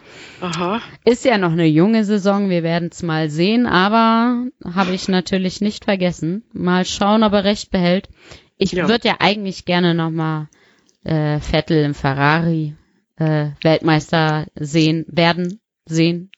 Aha. 0.40 0.80
Ist 1.04 1.24
ja 1.24 1.38
noch 1.38 1.52
eine 1.52 1.66
junge 1.66 2.04
Saison, 2.04 2.50
wir 2.50 2.62
werden 2.62 2.88
es 2.92 3.02
mal 3.02 3.30
sehen, 3.30 3.66
aber 3.66 4.46
habe 4.74 4.92
ich 4.92 5.08
natürlich 5.08 5.60
nicht 5.60 5.84
vergessen. 5.84 6.42
Mal 6.52 6.84
schauen, 6.84 7.22
ob 7.22 7.32
er 7.32 7.44
recht 7.44 7.70
behält. 7.70 8.08
Ich 8.58 8.72
Ja. 8.72 8.88
würde 8.88 9.08
ja 9.08 9.16
eigentlich 9.20 9.64
gerne 9.64 9.94
nochmal 9.94 10.48
äh, 11.04 11.38
Vettel 11.40 11.84
im 11.84 11.94
Ferrari 11.94 12.74
äh, 13.16 13.50
Weltmeister 13.62 14.46
sehen, 14.56 15.04
werden, 15.08 15.60
sehen. 15.86 16.30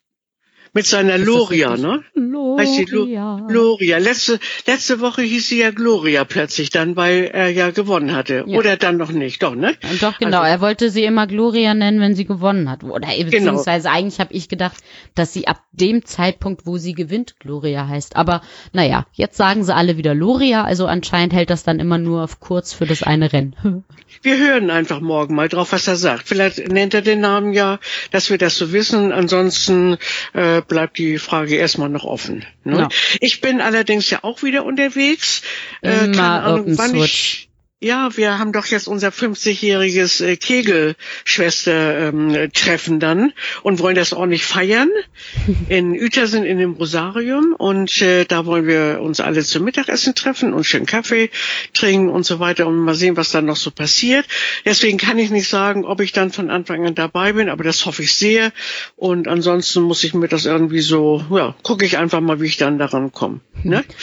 Mit 0.76 0.86
seiner 0.86 1.16
Loria, 1.16 1.74
ne? 1.78 2.04
Loria. 2.14 3.40
Gloria. 3.48 3.96
Letzte, 3.96 4.38
letzte 4.66 5.00
Woche 5.00 5.22
hieß 5.22 5.48
sie 5.48 5.58
ja 5.60 5.70
Gloria 5.70 6.24
plötzlich 6.24 6.68
dann, 6.68 6.96
weil 6.96 7.30
er 7.32 7.48
ja 7.48 7.70
gewonnen 7.70 8.14
hatte. 8.14 8.44
Ja. 8.46 8.58
Oder 8.58 8.76
dann 8.76 8.98
noch 8.98 9.10
nicht, 9.10 9.42
doch, 9.42 9.54
ne? 9.54 9.74
Und 9.90 10.02
Doch, 10.02 10.18
genau. 10.18 10.40
Also- 10.40 10.52
er 10.52 10.60
wollte 10.60 10.90
sie 10.90 11.04
immer 11.04 11.26
Gloria 11.26 11.72
nennen, 11.72 11.98
wenn 12.00 12.14
sie 12.14 12.26
gewonnen 12.26 12.68
hat. 12.70 12.84
Oder 12.84 13.08
Genau. 13.08 13.24
beziehungsweise 13.30 13.90
eigentlich 13.90 14.20
habe 14.20 14.34
ich 14.34 14.50
gedacht, 14.50 14.76
dass 15.14 15.32
sie 15.32 15.48
ab 15.48 15.62
dem 15.72 16.04
Zeitpunkt, 16.04 16.66
wo 16.66 16.76
sie 16.76 16.92
gewinnt, 16.92 17.36
Gloria 17.40 17.88
heißt. 17.88 18.14
Aber 18.16 18.42
naja, 18.74 19.06
jetzt 19.12 19.38
sagen 19.38 19.64
sie 19.64 19.74
alle 19.74 19.96
wieder 19.96 20.14
Loria, 20.14 20.62
also 20.64 20.84
anscheinend 20.86 21.32
hält 21.32 21.48
das 21.48 21.62
dann 21.64 21.80
immer 21.80 21.96
nur 21.96 22.22
auf 22.24 22.38
kurz 22.38 22.74
für 22.74 22.84
das 22.84 23.02
eine 23.02 23.32
Rennen. 23.32 23.56
Wir 24.22 24.38
hören 24.38 24.70
einfach 24.70 25.00
morgen 25.00 25.34
mal 25.34 25.48
drauf, 25.48 25.72
was 25.72 25.88
er 25.88 25.96
sagt. 25.96 26.28
Vielleicht 26.28 26.68
nennt 26.72 26.94
er 26.94 27.02
den 27.02 27.20
Namen 27.20 27.52
ja, 27.52 27.78
dass 28.12 28.30
wir 28.30 28.38
das 28.38 28.56
so 28.56 28.72
wissen. 28.72 29.12
Ansonsten 29.12 29.98
äh, 30.32 30.62
bleibt 30.68 30.98
die 30.98 31.18
Frage 31.18 31.56
erstmal 31.56 31.88
noch 31.88 32.04
offen. 32.04 32.44
Ne? 32.64 32.78
Ja. 32.78 32.88
Ich 33.20 33.40
bin 33.40 33.60
allerdings 33.60 34.10
ja 34.10 34.20
auch 34.22 34.42
wieder 34.42 34.64
unterwegs. 34.64 35.42
Äh, 35.80 36.10
keine 36.10 36.22
Ahnung, 36.22 36.78
wann 36.78 36.94
ich 36.94 37.45
ja, 37.78 38.08
wir 38.16 38.38
haben 38.38 38.52
doch 38.52 38.64
jetzt 38.64 38.88
unser 38.88 39.10
50-jähriges 39.10 40.24
äh, 40.24 40.38
Kegelschwester-Treffen 40.38 43.00
dann 43.00 43.34
und 43.62 43.80
wollen 43.80 43.96
das 43.96 44.14
ordentlich 44.14 44.46
feiern 44.46 44.88
in 45.68 45.92
Uetersen 45.92 46.44
in 46.44 46.56
dem 46.56 46.72
Rosarium 46.72 47.54
und 47.58 48.00
äh, 48.00 48.24
da 48.24 48.46
wollen 48.46 48.66
wir 48.66 49.02
uns 49.02 49.20
alle 49.20 49.44
zum 49.44 49.64
Mittagessen 49.64 50.14
treffen 50.14 50.54
und 50.54 50.64
schön 50.64 50.86
Kaffee 50.86 51.28
trinken 51.74 52.08
und 52.08 52.24
so 52.24 52.40
weiter 52.40 52.66
und 52.66 52.78
mal 52.78 52.94
sehen, 52.94 53.18
was 53.18 53.30
dann 53.30 53.44
noch 53.44 53.56
so 53.56 53.70
passiert. 53.70 54.24
Deswegen 54.64 54.96
kann 54.96 55.18
ich 55.18 55.30
nicht 55.30 55.50
sagen, 55.50 55.84
ob 55.84 56.00
ich 56.00 56.12
dann 56.12 56.32
von 56.32 56.48
Anfang 56.48 56.86
an 56.86 56.94
dabei 56.94 57.34
bin, 57.34 57.50
aber 57.50 57.62
das 57.62 57.84
hoffe 57.84 58.04
ich 58.04 58.14
sehr 58.14 58.54
und 58.96 59.28
ansonsten 59.28 59.82
muss 59.82 60.02
ich 60.02 60.14
mir 60.14 60.28
das 60.28 60.46
irgendwie 60.46 60.80
so, 60.80 61.22
ja, 61.30 61.54
gucke 61.62 61.84
ich 61.84 61.98
einfach 61.98 62.22
mal, 62.22 62.40
wie 62.40 62.46
ich 62.46 62.56
dann 62.56 62.78
daran 62.78 63.12
komme. 63.12 63.40
Ne? 63.62 63.84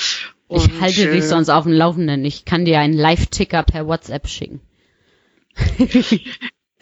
Ich 0.55 0.65
Und, 0.65 0.81
halte 0.81 1.11
dich 1.11 1.23
sonst 1.23 1.49
auf 1.49 1.63
dem 1.63 1.73
Laufenden. 1.73 2.23
Ich 2.25 2.45
kann 2.45 2.65
dir 2.65 2.79
einen 2.79 2.93
Live-Ticker 2.93 3.63
per 3.63 3.87
WhatsApp 3.87 4.27
schicken. 4.27 4.61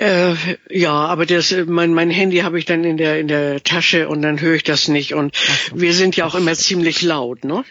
Äh, 0.02 0.34
ja, 0.72 0.94
aber 0.94 1.28
das, 1.28 1.52
äh, 1.52 1.66
mein, 1.68 1.94
mein 1.94 2.10
Handy 2.10 2.40
habe 2.40 2.58
ich 2.58 2.66
dann 2.66 2.84
in 2.84 2.98
der 2.98 3.20
in 3.20 3.28
der 3.28 3.62
Tasche 3.62 4.10
und 4.10 4.24
dann 4.24 4.42
höre 4.42 4.56
ich 4.56 4.64
das 4.64 4.88
nicht. 4.88 5.14
Und 5.14 5.38
wir 5.76 5.94
sind 5.94 6.16
ja 6.16 6.26
auch 6.26 6.34
immer 6.34 6.56
ziemlich 6.56 7.04
laut, 7.04 7.46
ne? 7.46 7.64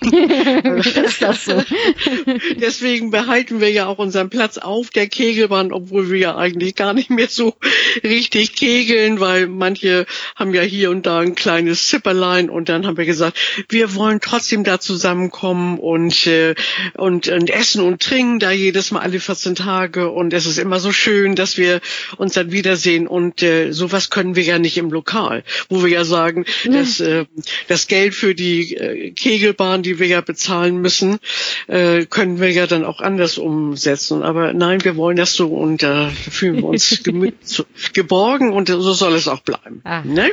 Ist 0.82 1.22
das 1.22 1.44
so? 1.44 1.62
Deswegen 2.60 3.12
behalten 3.12 3.60
wir 3.60 3.70
ja 3.70 3.86
auch 3.86 3.98
unseren 3.98 4.28
Platz 4.28 4.58
auf 4.58 4.90
der 4.90 5.06
Kegelbahn, 5.06 5.72
obwohl 5.72 6.10
wir 6.10 6.18
ja 6.18 6.36
eigentlich 6.36 6.74
gar 6.74 6.94
nicht 6.94 7.10
mehr 7.10 7.28
so 7.28 7.54
richtig 8.02 8.56
kegeln, 8.56 9.20
weil 9.20 9.46
manche 9.46 10.06
haben 10.34 10.52
ja 10.54 10.62
hier 10.62 10.90
und 10.90 11.06
da 11.06 11.20
ein 11.20 11.36
kleines 11.36 11.86
Zipperlein 11.86 12.50
und 12.50 12.68
dann 12.68 12.88
haben 12.88 12.96
wir 12.96 13.06
gesagt, 13.06 13.38
wir 13.68 13.94
wollen 13.94 14.18
trotzdem 14.20 14.64
da 14.64 14.80
zusammenkommen 14.80 15.78
und, 15.78 16.26
äh, 16.26 16.56
und, 16.94 17.28
und 17.28 17.50
essen 17.50 17.82
und 17.82 18.02
trinken 18.02 18.40
da 18.40 18.50
jedes 18.50 18.90
Mal 18.90 19.02
alle 19.02 19.20
14 19.20 19.54
Tage 19.54 20.10
und 20.10 20.32
es 20.32 20.44
ist 20.46 20.58
immer 20.58 20.80
so 20.80 20.90
schön, 20.90 21.36
dass 21.36 21.56
wir 21.56 21.67
uns 22.16 22.34
dann 22.34 22.52
wiedersehen 22.52 23.06
und 23.06 23.42
äh, 23.42 23.72
sowas 23.72 24.10
können 24.10 24.36
wir 24.36 24.42
ja 24.42 24.58
nicht 24.58 24.76
im 24.78 24.90
Lokal, 24.90 25.44
wo 25.68 25.82
wir 25.82 25.90
ja 25.90 26.04
sagen, 26.04 26.44
dass 26.64 27.00
äh, 27.00 27.24
das 27.68 27.86
Geld 27.86 28.14
für 28.14 28.34
die 28.34 28.74
äh, 28.74 29.10
Kegelbahn, 29.12 29.82
die 29.82 29.98
wir 29.98 30.06
ja 30.06 30.20
bezahlen 30.20 30.78
müssen, 30.78 31.18
äh, 31.66 32.04
können 32.06 32.40
wir 32.40 32.50
ja 32.50 32.66
dann 32.66 32.84
auch 32.84 33.00
anders 33.00 33.38
umsetzen. 33.38 34.22
Aber 34.22 34.52
nein, 34.52 34.84
wir 34.84 34.96
wollen 34.96 35.16
das 35.16 35.34
so 35.34 35.48
und 35.48 35.82
da 35.82 36.10
fühlen 36.30 36.56
wir 36.56 36.64
uns 36.64 36.88
zu- 37.44 37.64
geborgen 37.92 38.52
und 38.52 38.68
so 38.68 38.92
soll 38.92 39.14
es 39.14 39.28
auch 39.28 39.40
bleiben. 39.40 39.80
Ach, 39.84 40.04
ne? 40.04 40.30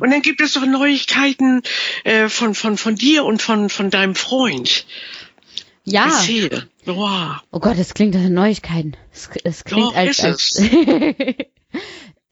Und 0.00 0.10
dann 0.10 0.22
gibt 0.22 0.40
es 0.40 0.54
doch 0.54 0.66
Neuigkeiten 0.66 1.62
äh, 2.04 2.28
von, 2.28 2.54
von, 2.54 2.76
von 2.76 2.94
dir 2.94 3.24
und 3.24 3.42
von, 3.42 3.68
von 3.70 3.90
deinem 3.90 4.14
Freund. 4.14 4.86
Ja. 5.84 6.06
Erzähl. 6.06 6.68
Wow. 6.84 7.36
Oh 7.52 7.60
Gott, 7.60 7.78
es 7.78 7.94
klingt 7.94 8.14
nach 8.14 8.28
Neuigkeiten. 8.28 8.96
Es, 9.12 9.64
klingt 9.64 9.86
Doch, 9.90 9.96
als, 9.96 10.18
ist 10.18 10.24
als 10.24 10.52
es. 10.52 10.58
äh, 10.72 11.34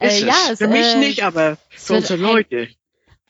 Ist 0.00 0.21
ja, 0.23 0.35
es. 0.50 0.59
Für 0.59 0.69
mich 0.69 0.87
äh, 0.87 0.99
nicht, 0.99 1.23
aber 1.23 1.57
für 1.71 1.95
unsere 1.95 2.14
ein- 2.14 2.33
Leute. 2.33 2.69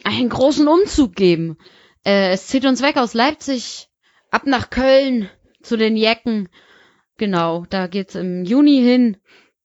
einen 0.05 0.29
großen 0.31 0.67
Umzug 0.67 1.15
geben. 1.15 1.59
Äh, 2.05 2.31
es 2.31 2.47
zieht 2.47 2.65
uns 2.65 2.81
weg 2.83 2.97
aus 2.97 3.13
Leipzig 3.15 3.89
ab 4.31 4.43
nach 4.47 4.71
Köln 4.71 5.29
zu 5.63 5.77
den 5.77 5.97
Jecken. 5.97 6.49
Genau, 7.19 7.67
da 7.69 7.87
geht's 7.87 8.15
im 8.15 8.45
Juni 8.45 8.81
hin. 8.81 9.19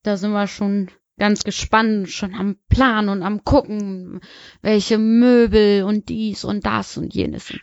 Da 0.04 0.18
sind 0.18 0.32
wir 0.32 0.48
schon 0.48 0.92
ganz 1.18 1.46
gespannt, 1.46 2.10
schon 2.10 2.36
am 2.36 2.58
Plan 2.68 3.08
und 3.08 3.24
am 3.24 3.46
gucken, 3.46 4.20
welche 4.62 4.98
Möbel 4.98 5.84
und 5.84 6.10
dies 6.10 6.44
und 6.44 6.66
das 6.66 6.98
und 6.98 7.14
jenes. 7.14 7.54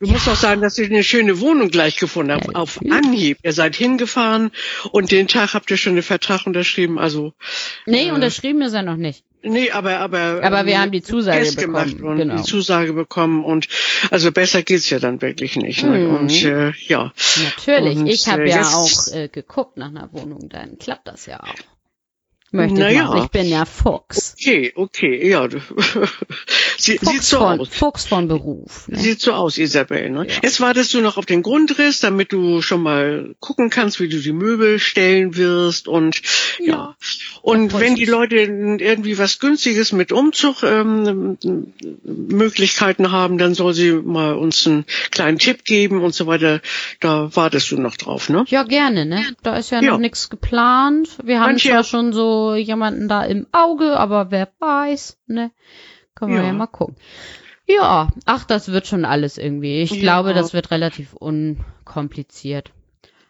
Du 0.00 0.06
musst 0.08 0.28
auch 0.28 0.36
sagen, 0.36 0.60
dass 0.62 0.78
ich 0.78 0.90
eine 0.90 1.02
schöne 1.02 1.40
Wohnung 1.40 1.70
gleich 1.70 1.96
gefunden 1.96 2.32
habe. 2.32 2.52
Ja, 2.52 2.58
Auf. 2.60 2.78
Anhieb. 2.90 3.38
Ihr 3.42 3.52
seid 3.52 3.74
hingefahren 3.74 4.52
und 4.92 5.10
den 5.10 5.26
Tag 5.26 5.54
habt 5.54 5.70
ihr 5.70 5.76
schon 5.76 5.94
den 5.94 6.02
Vertrag 6.04 6.46
unterschrieben. 6.46 6.98
Also, 6.98 7.32
Nee, 7.86 8.08
Äh, 8.08 8.12
unterschrieben 8.12 8.62
ist 8.62 8.74
er 8.74 8.82
noch 8.82 8.96
nicht. 8.96 9.24
nee, 9.42 9.70
aber, 9.70 9.98
aber. 9.98 10.40
Aber 10.42 10.66
wir 10.66 10.80
haben 10.80 10.92
die 10.92 11.02
Zusage 11.02 11.44
festgemacht 11.44 11.96
bekommen, 11.96 12.12
Und 12.12 12.18
genau. 12.18 12.36
die 12.36 12.42
Zusage 12.42 12.92
bekommen 12.92 13.44
und, 13.44 13.66
also 14.10 14.30
besser 14.30 14.62
geht's 14.62 14.88
ja 14.90 14.98
dann 15.00 15.20
wirklich 15.22 15.56
nicht. 15.56 15.82
Ne? 15.84 15.98
Mhm. 15.98 16.16
Und, 16.16 16.44
äh, 16.44 16.72
ja. 16.86 17.12
Natürlich, 17.44 17.98
Und, 17.98 18.06
ich 18.06 18.28
habe 18.28 18.44
äh, 18.44 18.50
ja 18.50 18.62
auch 18.68 19.06
äh, 19.12 19.28
geguckt 19.28 19.76
nach 19.76 19.88
einer 19.88 20.08
Wohnung, 20.12 20.48
dann 20.48 20.78
klappt 20.78 21.08
das 21.08 21.26
ja 21.26 21.40
auch. 21.42 21.54
Möchte 22.50 22.80
Na 22.80 22.90
ich. 22.90 23.24
Ich 23.24 23.30
bin 23.30 23.46
ja 23.46 23.66
Fuchs. 23.66 24.34
Okay, 24.38 24.72
okay, 24.74 25.28
ja. 25.28 25.48
Sie, 26.78 26.92
sieht 26.92 27.00
Fuchs 27.04 27.30
so 27.30 27.38
von, 27.38 27.60
aus. 27.60 27.68
Fuchs 27.68 28.06
von 28.06 28.28
Beruf. 28.28 28.88
Ne? 28.88 28.98
Sieht 28.98 29.20
so 29.20 29.32
aus, 29.32 29.58
Isabel. 29.58 30.08
Ne? 30.10 30.26
Ja. 30.28 30.34
Jetzt 30.42 30.60
wartest 30.60 30.94
du 30.94 31.00
noch 31.00 31.18
auf 31.18 31.26
den 31.26 31.42
Grundriss, 31.42 32.00
damit 32.00 32.32
du 32.32 32.62
schon 32.62 32.82
mal 32.82 33.34
gucken 33.40 33.68
kannst, 33.68 34.00
wie 34.00 34.08
du 34.08 34.18
die 34.18 34.32
Möbel 34.32 34.78
stellen 34.78 35.36
wirst 35.36 35.88
und 35.88 36.22
ja. 36.58 36.74
Ja. 36.74 36.96
Und 37.42 37.78
wenn 37.78 37.94
die. 37.94 38.04
Leute 38.04 38.36
irgendwie 38.36 39.18
was 39.18 39.38
Günstiges 39.38 39.92
mit 39.92 40.12
Umzug 40.12 40.62
ähm, 40.62 41.36
Möglichkeiten 42.04 43.12
haben, 43.12 43.38
dann 43.38 43.54
soll 43.54 43.74
sie 43.74 43.92
mal 43.92 44.34
uns 44.34 44.66
einen 44.66 44.84
kleinen 45.10 45.38
Tipp 45.38 45.64
geben 45.64 46.02
und 46.02 46.14
so 46.14 46.26
weiter. 46.26 46.60
Da 47.00 47.34
wartest 47.36 47.70
du 47.70 47.78
noch 47.80 47.96
drauf, 47.96 48.28
ne? 48.28 48.44
Ja, 48.48 48.62
gerne, 48.64 49.04
ne? 49.06 49.24
Da 49.42 49.56
ist 49.56 49.70
ja, 49.70 49.80
Ja. 49.82 49.92
noch 49.92 49.98
nichts 49.98 50.30
geplant. 50.30 51.08
Wir 51.22 51.40
haben 51.40 51.50
Manche- 51.50 51.68
zwar 51.70 51.84
schon 51.84 52.12
so 52.12 52.54
jemanden 52.54 53.08
da 53.08 53.24
im 53.24 53.46
Auge, 53.52 53.98
aber 53.98 54.30
wer 54.30 54.48
weiß, 54.58 55.18
ne? 55.26 55.50
Können 56.14 56.32
wir 56.32 56.40
Ja. 56.40 56.46
ja, 56.48 56.52
mal 56.52 56.66
gucken. 56.66 56.96
Ja, 57.66 58.08
ach, 58.24 58.44
das 58.44 58.72
wird 58.72 58.86
schon 58.86 59.04
alles 59.04 59.36
irgendwie. 59.36 59.82
Ich 59.82 59.90
Ja. 59.90 60.00
glaube, 60.00 60.32
das 60.34 60.54
wird 60.54 60.70
relativ 60.70 61.12
unkompliziert. 61.12 62.72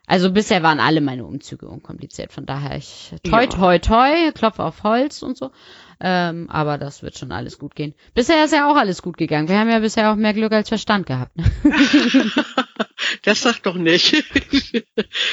Also 0.08 0.32
bisher 0.32 0.62
waren 0.62 0.80
alle 0.80 1.02
meine 1.02 1.26
Umzüge 1.26 1.68
unkompliziert, 1.68 2.32
von 2.32 2.46
daher 2.46 2.76
ich 2.76 3.12
toi 3.22 3.46
toi 3.46 3.78
toi, 3.78 4.32
klopfe 4.32 4.64
auf 4.64 4.82
Holz 4.82 5.22
und 5.22 5.36
so. 5.36 5.50
Ähm, 6.00 6.48
aber 6.48 6.78
das 6.78 7.02
wird 7.02 7.18
schon 7.18 7.30
alles 7.30 7.58
gut 7.58 7.74
gehen. 7.74 7.94
Bisher 8.14 8.44
ist 8.44 8.54
ja 8.54 8.70
auch 8.70 8.76
alles 8.76 9.02
gut 9.02 9.18
gegangen. 9.18 9.48
Wir 9.48 9.58
haben 9.58 9.68
ja 9.68 9.80
bisher 9.80 10.10
auch 10.10 10.16
mehr 10.16 10.32
Glück 10.32 10.52
als 10.52 10.68
Verstand 10.68 11.06
gehabt. 11.06 11.36
Ne? 11.36 11.44
Das 13.22 13.42
sag 13.42 13.62
doch 13.62 13.76
nicht. 13.76 14.24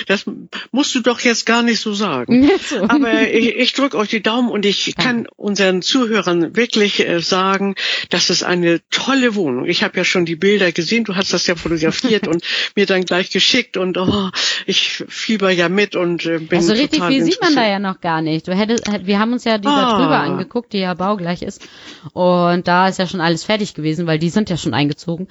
Das 0.08 0.25
musst 0.72 0.94
du 0.96 1.00
doch 1.01 1.20
jetzt 1.22 1.46
gar 1.46 1.63
nicht 1.63 1.79
so 1.79 1.94
sagen. 1.94 2.50
so. 2.62 2.82
Aber 2.84 3.27
ich, 3.27 3.55
ich 3.55 3.74
drücke 3.74 3.98
euch 3.98 4.10
die 4.10 4.22
Daumen 4.22 4.50
und 4.50 4.65
ich 4.65 4.96
kann 4.96 5.27
unseren 5.36 5.82
Zuhörern 5.82 6.55
wirklich 6.55 7.00
äh, 7.08 7.20
sagen, 7.22 7.75
das 8.10 8.29
ist 8.29 8.44
eine 8.44 8.82
tolle 8.91 9.36
Wohnung. 9.36 9.65
Ich 9.65 9.84
habe 9.84 9.98
ja 9.98 10.03
schon 10.03 10.25
die 10.25 10.36
Bilder 10.36 10.72
gesehen, 10.72 11.03
du 11.03 11.15
hast 11.15 11.34
das 11.34 11.48
ja 11.48 11.55
fotografiert 11.55 12.27
und 12.34 12.44
mir 12.75 12.86
dann 12.86 13.03
gleich 13.05 13.32
geschickt 13.32 13.77
und 13.77 13.98
oh, 13.98 14.29
ich 14.65 15.03
fieber 15.08 15.50
ja 15.51 15.70
mit 15.70 15.96
und 15.96 16.25
äh, 16.25 16.39
bin 16.39 16.60
Also 16.60 16.74
richtig 16.74 17.00
total 17.00 17.12
viel 17.12 17.24
sieht 17.24 17.41
man 17.41 17.55
da 17.55 17.67
ja 17.67 17.79
noch 17.79 18.00
gar 18.01 18.22
nicht. 18.22 18.48
Du 18.48 18.53
hättest, 18.55 18.88
hätt- 18.88 19.05
wir 19.05 19.20
haben 19.20 19.34
uns 19.34 19.44
ja 19.44 19.58
die 19.58 19.67
Ah. 19.67 19.91
da 19.94 19.98
drüber 20.00 20.20
angeguckt, 20.20 20.74
die 20.74 20.79
ja 20.79 20.94
baugleich 20.94 21.41
ist. 21.41 21.67
Und 22.13 22.67
da 22.67 22.88
ist 22.88 23.00
ja 23.00 23.08
schon 23.08 23.22
alles 23.22 23.44
fertig 23.44 23.74
gewesen, 23.74 24.05
weil 24.08 24.20
die 24.20 24.29
sind 24.29 24.50
ja 24.50 24.58
schon 24.58 24.74
eingezogen. 24.74 25.27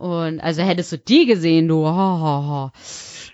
Und 0.00 0.40
also 0.40 0.62
hättest 0.62 0.92
du 0.92 0.96
die 0.98 1.26
gesehen, 1.26 1.68
du. 1.68 1.84
Ho, 1.84 1.92
ho, 1.92 2.46
ho. 2.48 2.70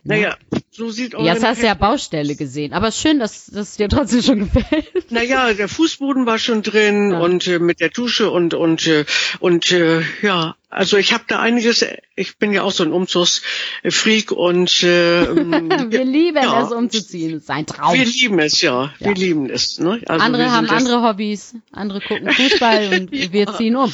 Naja, 0.03 0.37
so 0.71 0.91
sieht 0.91 1.15
eure 1.15 1.27
Jetzt 1.27 1.45
hast 1.45 1.63
du 1.63 1.67
ja 1.67 1.75
Baustelle 1.75 2.35
gesehen. 2.37 2.73
Aber 2.73 2.91
schön, 2.93 3.19
dass 3.21 3.47
das 3.47 3.77
dir 3.77 3.89
trotzdem 3.89 4.23
schon 4.23 4.39
gefällt. 4.53 5.11
Naja, 5.11 5.53
der 5.53 5.69
Fußboden 5.69 6.27
war 6.27 6.39
schon 6.39 6.63
drin 6.63 7.11
Ja. 7.13 7.21
und 7.21 7.47
äh, 7.47 7.59
mit 7.61 7.81
der 7.81 7.89
Dusche 7.91 8.31
und 8.31 8.55
und 8.55 8.87
äh, 8.89 9.05
und 9.41 9.71
äh, 9.73 10.03
ja, 10.23 10.57
also 10.69 10.97
ich 10.97 11.13
habe 11.13 11.25
da 11.29 11.39
einiges. 11.41 11.85
Ich 12.17 12.37
bin 12.39 12.53
ja 12.53 12.63
auch 12.63 12.73
so 12.73 12.83
ein 12.85 12.93
Umzugsfreak 12.93 14.33
und 14.33 14.83
äh, 14.83 15.23
ähm, 15.25 15.71
Wir 15.91 16.05
lieben 16.05 16.43
ja. 16.43 16.63
es, 16.65 16.73
umzuziehen. 16.73 17.33
Das 17.35 17.43
ist 17.43 17.51
ein 17.51 17.67
Traum. 17.67 17.95
wir 17.95 18.05
lieben 18.05 18.39
es 18.41 18.61
ja, 18.61 18.93
Ja. 18.99 19.07
wir 19.07 19.15
lieben 19.15 19.51
es. 19.51 19.79
Ne? 19.79 20.01
Also 20.07 20.25
andere 20.25 20.51
haben 20.51 20.69
andere 20.69 21.03
Hobbys. 21.03 21.55
Andere 21.73 22.01
gucken 22.01 22.31
Fußball 22.31 22.91
und 22.93 23.13
wir 23.13 23.47
ziehen 23.55 23.77
um. 23.77 23.93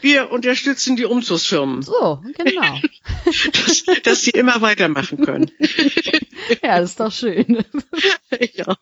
Wir 0.00 0.32
unterstützen 0.32 0.96
die 0.96 1.04
Umzugsfirmen, 1.04 1.82
So, 1.82 2.20
genau. 2.36 2.80
dass, 3.66 3.84
dass 4.02 4.22
sie 4.22 4.30
immer 4.32 4.60
weitermachen 4.60 5.24
können. 5.24 5.50
Ja, 6.60 6.80
das 6.80 6.90
ist 6.90 7.00
doch 7.00 7.12
schön. 7.12 7.64
ja, 8.54 8.76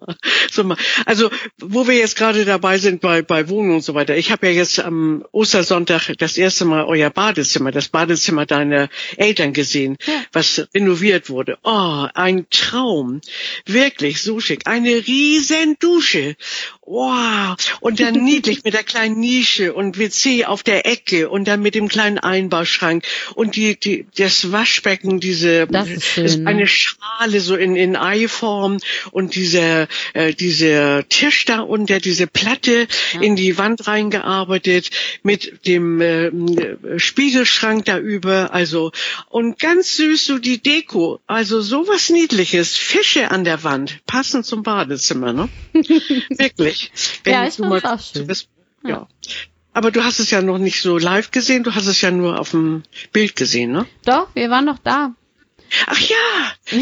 so 0.51 0.65
mal. 0.65 0.79
Also, 1.05 1.31
wo 1.59 1.87
wir 1.87 1.95
jetzt 1.95 2.17
gerade 2.17 2.47
dabei 2.47 2.79
sind 2.79 3.03
bei, 3.03 3.21
bei 3.21 3.51
Wohnungen 3.51 3.75
und 3.77 3.85
so 3.85 3.95
weiter. 3.95 4.17
Ich 4.17 4.33
habe 4.33 4.47
ja 4.47 4.53
jetzt 4.55 4.81
am 4.81 5.27
Ostersonntag 5.31 6.11
das 6.17 6.39
erste 6.39 6.65
Mal 6.65 6.85
euer 6.87 7.11
Badezimmer, 7.11 7.71
das 7.71 7.89
Badezimmer 7.89 8.47
deiner 8.47 8.89
Eltern 9.19 9.53
gesehen, 9.53 9.99
Ja. 10.07 10.15
was 10.33 10.69
renoviert 10.75 11.29
wurde. 11.29 11.59
Oh, 11.63 12.07
ein 12.15 12.47
Traum. 12.49 13.21
Wirklich, 13.67 14.23
so 14.23 14.41
schick. 14.41 14.67
Eine 14.67 15.07
riesen 15.07 15.77
Dusche. 15.81 16.37
Wow. 16.91 17.57
Und 17.81 18.01
dann 18.01 18.15
niedlich 18.25 18.65
mit 18.65 18.75
der 18.75 18.83
kleinen 18.83 19.21
Nische 19.21 19.73
und 19.75 19.97
WC 19.97 20.47
auf 20.47 20.65
der 20.65 20.87
Ecke 20.87 21.31
und 21.31 21.47
dann 21.47 21.63
mit 21.63 21.77
dem 21.77 21.87
kleinen 21.87 22.19
Einbauschrank 22.19 23.05
und 23.37 23.55
die, 23.55 23.79
die, 23.79 24.07
das 24.17 24.51
Waschbecken, 24.51 25.21
diese, 25.21 25.69
Das 25.69 25.89
ist 25.89 26.05
schön, 26.05 26.25
ist 26.25 26.39
ne? 26.41 26.51
eine 26.51 26.67
Schale 26.67 27.39
so 27.39 27.55
in, 27.55 27.77
in 27.77 27.95
Eiform 27.95 28.79
und 29.13 29.37
dieser, 29.37 29.87
äh, 30.15 30.35
dieser 30.35 31.09
Tisch 31.09 31.45
da 31.45 31.61
unter, 31.61 32.01
diese 32.01 32.27
Platte 32.27 32.89
in 33.21 33.37
die 33.37 33.57
Wand 33.57 33.87
reingearbeitet 33.87 34.91
mit 35.23 35.65
dem 35.69 36.01
äh, 36.01 36.99
Spiegelschrank 36.99 37.85
da 37.85 38.01
über, 38.01 38.53
also, 38.53 38.91
und 39.29 39.61
ganz 39.61 39.97
süß 39.97 40.27
so 40.27 40.39
die 40.39 40.59
Deko, 40.59 41.21
also 41.29 41.61
sowas 41.61 42.11
Niedliches, 42.11 42.77
Fische 42.77 43.31
an 43.31 43.45
der 43.45 43.63
Wand, 43.63 44.01
passend 44.07 44.45
zum 44.45 44.65
Badezimmer, 44.65 45.33
ne? 45.33 45.49
Wirklich. 45.73 46.80
Ja, 47.27 47.47
ich 47.47 47.57
du 47.57 47.65
mal- 47.67 47.83
auch 47.85 48.01
schön. 48.01 48.27
das- 48.27 48.49
ja. 48.85 49.07
Aber 49.73 49.91
du 49.91 50.03
hast 50.03 50.19
es 50.19 50.31
ja 50.31 50.43
noch 50.43 50.59
nicht 50.59 50.83
so 50.83 50.99
live 50.99 51.31
gesehen, 51.31 51.63
du 51.63 51.75
hast 51.75 51.87
es 51.87 52.01
ja 52.01 52.11
nur 52.11 52.41
auf 52.41 52.51
dem 52.51 52.83
Bild 53.13 53.37
gesehen, 53.37 53.71
ne? 53.73 53.87
Doch, 54.05 54.29
wir 54.35 54.51
waren 54.51 54.65
noch 54.65 54.79
da. 54.79 55.15
Ach 55.87 55.99
ja, 56.01 56.17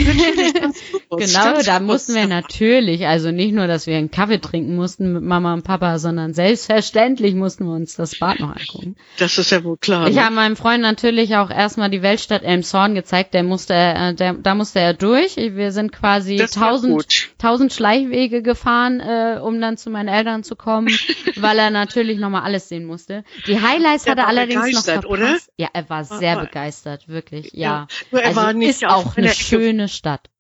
Genau, 1.10 1.62
da 1.62 1.80
mussten 1.80 2.14
wir 2.14 2.26
natürlich, 2.26 3.06
also 3.06 3.30
nicht 3.30 3.52
nur, 3.52 3.66
dass 3.66 3.86
wir 3.86 3.96
einen 3.96 4.10
Kaffee 4.10 4.38
trinken 4.40 4.76
mussten 4.76 5.12
mit 5.12 5.22
Mama 5.22 5.54
und 5.54 5.62
Papa, 5.62 5.98
sondern 5.98 6.34
selbstverständlich 6.34 7.34
mussten 7.34 7.64
wir 7.66 7.72
uns 7.74 7.96
das 7.96 8.18
Bad 8.18 8.40
noch 8.40 8.54
angucken. 8.56 8.96
Das 9.18 9.38
ist 9.38 9.50
ja 9.50 9.64
wohl 9.64 9.76
klar. 9.76 10.08
Ich 10.08 10.16
ne? 10.16 10.24
habe 10.24 10.34
meinem 10.34 10.56
Freund 10.56 10.82
natürlich 10.82 11.36
auch 11.36 11.50
erstmal 11.50 11.90
die 11.90 12.02
Weltstadt 12.02 12.42
Elmshorn 12.42 12.94
gezeigt, 12.94 13.34
der 13.34 13.42
musste, 13.42 13.74
äh, 13.74 14.14
der, 14.14 14.34
da 14.34 14.54
musste 14.54 14.80
er 14.80 14.94
durch. 14.94 15.36
Wir 15.36 15.72
sind 15.72 15.92
quasi 15.92 16.36
tausend, 16.36 17.28
tausend 17.38 17.72
Schleichwege 17.72 18.42
gefahren, 18.42 19.00
äh, 19.00 19.38
um 19.42 19.60
dann 19.60 19.76
zu 19.76 19.90
meinen 19.90 20.08
Eltern 20.08 20.44
zu 20.44 20.56
kommen, 20.56 20.88
weil 21.36 21.58
er 21.58 21.70
natürlich 21.70 22.18
nochmal 22.18 22.42
alles 22.42 22.68
sehen 22.68 22.84
musste. 22.84 23.24
Die 23.46 23.60
Highlights 23.60 24.06
Er 24.06 24.12
hat 24.12 24.18
er 24.18 24.28
allerdings 24.28 24.72
noch 24.72 24.84
verpasst. 24.84 25.06
oder? 25.06 25.36
Ja, 25.56 25.68
er 25.72 25.88
war 25.88 26.08
War- 26.08 26.18
sehr 26.18 26.36
war- 26.36 26.44
begeistert, 26.46 27.08
wirklich, 27.08 27.50
Ja, 27.52 27.58
ja. 27.58 27.86
nur 28.10 28.20
er 28.22 28.28
also 28.28 28.40
war 28.40 28.52
nicht 28.52 28.77
ist 28.82 28.90
auf 28.90 29.06
auch 29.06 29.16
eine 29.16 29.32
schöne 29.32 29.88
Stadt. 29.88 30.30